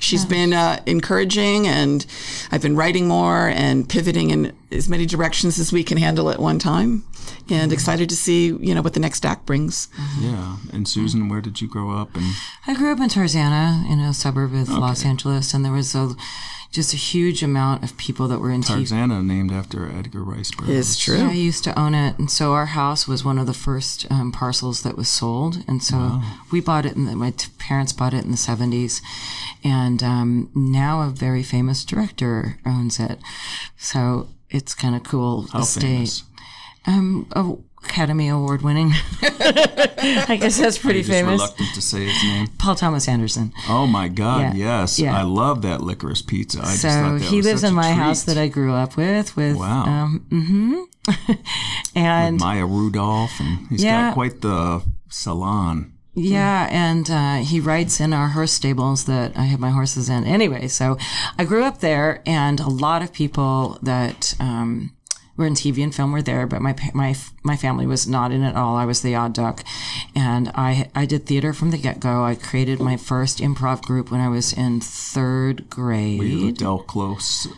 [0.00, 2.06] She's been uh, encouraging, and
[2.52, 6.38] I've been writing more and pivoting in as many directions as we can handle at
[6.38, 7.02] one time.
[7.50, 9.88] And excited to see, you know, what the next act brings.
[10.20, 12.26] yeah and susan where did you grow up and
[12.66, 16.14] I grew up in Tarzana, in a suburb of Los Angeles, and there was a
[16.70, 18.82] just a huge amount of people that were in TV.
[18.82, 20.76] Tarzana named after Edgar Rice Burroughs.
[20.78, 21.16] It's true.
[21.16, 24.06] Yeah, I used to own it, and so our house was one of the first
[24.10, 26.20] um, parcels that was sold, and so
[26.52, 26.94] we bought it.
[26.94, 29.00] And my t- parents bought it in the seventies,
[29.64, 33.18] and um, now a very famous director owns it.
[33.78, 35.80] So it's kind of cool How estate.
[35.82, 36.22] famous?
[36.88, 38.92] Um, a- Academy Award winning.
[39.22, 41.32] I guess that's pretty famous.
[41.40, 42.48] reluctant to say his name.
[42.58, 43.52] Paul Thomas Anderson.
[43.68, 44.40] Oh my God!
[44.56, 44.80] Yeah.
[44.80, 45.16] Yes, Yeah.
[45.16, 46.58] I love that licorice pizza.
[46.60, 49.36] I just So he lives in my house that I grew up with.
[49.36, 49.84] With Wow.
[49.84, 51.12] um, hmm
[51.94, 54.08] and Maya Rudolph, and he's Yeah.
[54.08, 55.92] got quite the salon.
[56.14, 60.24] Yeah, and uh, he writes in our horse stables that I have my horses in.
[60.24, 60.98] Anyway, so
[61.38, 64.92] I grew up there, and a lot of people that um,
[65.38, 68.42] were in TV and film were there, but my my my family was not in
[68.42, 68.76] at all.
[68.76, 69.64] I was the odd duck,
[70.14, 72.24] and I I did theater from the get go.
[72.24, 76.58] I created my first improv group when I was in third grade.
[76.58, 77.48] Del Close,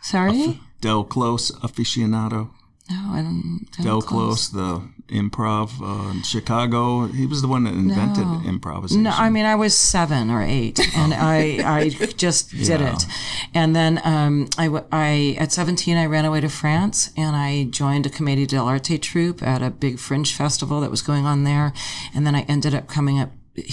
[0.00, 2.50] Sorry, Del Close aficionado.
[2.90, 3.66] No, I don't.
[3.76, 4.48] don't Del close.
[4.48, 7.06] The improv uh, in Chicago.
[7.06, 9.04] He was the one that invented improvisation.
[9.04, 12.94] No, I mean I was seven or eight, and I I just did Yeah.
[12.94, 13.06] it,
[13.54, 18.06] and then um, I, I at seventeen I ran away to France and I joined
[18.06, 21.72] a Commedia dell'arte troupe at a big fringe festival that was going on there,
[22.14, 23.30] and then I ended up coming up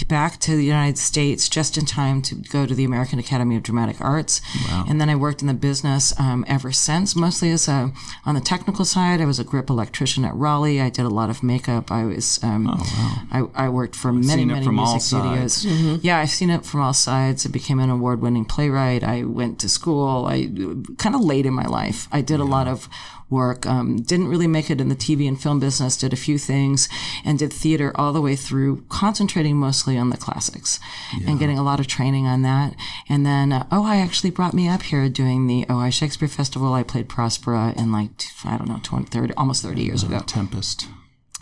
[0.08, 3.64] back to the United States just in time to go to the American Academy of
[3.64, 4.42] Dramatic Arts.
[4.68, 4.86] Wow.
[4.88, 7.92] And then I worked in the business um, ever since, mostly as a,
[8.26, 9.22] on the technical side.
[9.22, 10.82] I was a grip electrician at Raleigh.
[10.82, 11.92] I did a lot of makeup.
[11.92, 13.50] I was, um, oh, wow.
[13.56, 15.66] I, I worked for I've many, many music videos.
[15.66, 15.96] Mm-hmm.
[16.02, 17.46] Yeah, I've seen it from all sides.
[17.46, 19.04] I became an award winning playwright.
[19.04, 20.26] I went to school.
[20.26, 20.50] I
[20.98, 22.08] kind of late in my life.
[22.12, 22.46] I did yeah.
[22.46, 22.88] a lot of
[23.30, 23.65] work.
[23.65, 26.89] Um, didn't really make it in the TV and film business, did a few things,
[27.26, 30.80] and did theater all the way through, concentrating mostly on the classics
[31.17, 31.30] yeah.
[31.30, 32.76] and getting a lot of training on that.
[33.09, 36.74] And then uh, Ojai actually brought me up here doing the Ojai Shakespeare Festival.
[36.74, 38.11] I played Prospera in like,
[38.45, 40.19] I don't know, 20, 30, almost 30 years uh, ago.
[40.19, 40.88] Tempest.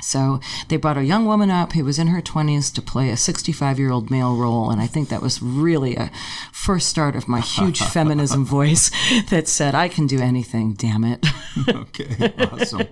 [0.02, 3.18] So they brought a young woman up who was in her 20s to play a
[3.18, 4.70] 65 year old male role.
[4.70, 6.12] And I think that was really a
[6.52, 8.92] first start of my huge feminism voice
[9.30, 11.26] that said, I can do anything, damn it.
[11.70, 12.88] okay, awesome.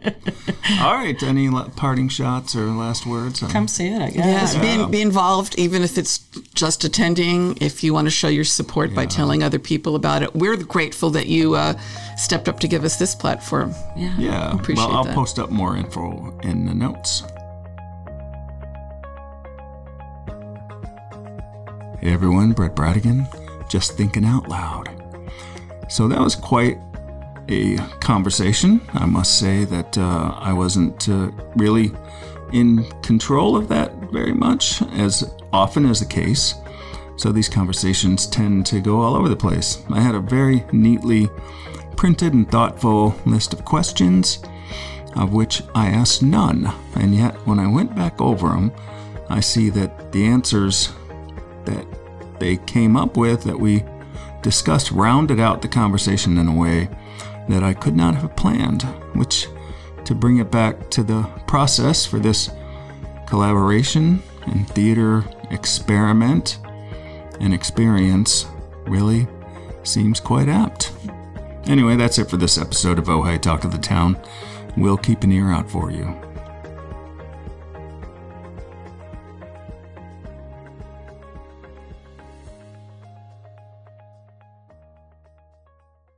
[0.81, 3.39] All right, any parting shots or last words?
[3.39, 4.55] Come see it, I guess.
[4.55, 4.85] Yeah, yeah.
[4.85, 6.19] Be, be, involved, even if it's
[6.53, 8.97] just attending, if you want to show your support yeah.
[8.97, 10.35] by telling other people about it.
[10.35, 11.79] We're grateful that you uh,
[12.19, 13.73] stepped up to give us this platform.
[13.95, 14.53] Yeah, yeah.
[14.53, 15.15] Appreciate well, I'll that.
[15.15, 17.23] post up more info in the notes.
[22.01, 23.27] Hey everyone, Brett Bradigan,
[23.69, 24.89] just thinking out loud.
[25.89, 26.77] So that was quite
[27.49, 28.81] a conversation.
[28.93, 31.91] I must say that uh, I wasn't uh, really
[32.53, 36.55] in control of that very much, as often is the case.
[37.17, 39.83] So these conversations tend to go all over the place.
[39.89, 41.27] I had a very neatly
[41.99, 44.41] printed and thoughtful list of questions
[45.17, 46.73] of which I asked none.
[46.95, 48.71] And yet, when I went back over them,
[49.27, 50.93] I see that the answers
[51.65, 51.85] that
[52.39, 53.83] they came up with, that we
[54.41, 56.87] discussed, rounded out the conversation in a way
[57.49, 58.83] that I could not have planned,
[59.13, 59.47] which,
[60.05, 62.49] to bring it back to the process for this
[63.27, 66.59] collaboration and theater experiment
[67.41, 68.45] and experience,
[68.87, 69.27] really
[69.83, 70.93] seems quite apt.
[71.69, 74.19] Anyway, that's it for this episode of Oh Hey Talk of the Town.
[74.75, 76.19] We'll keep an ear out for you.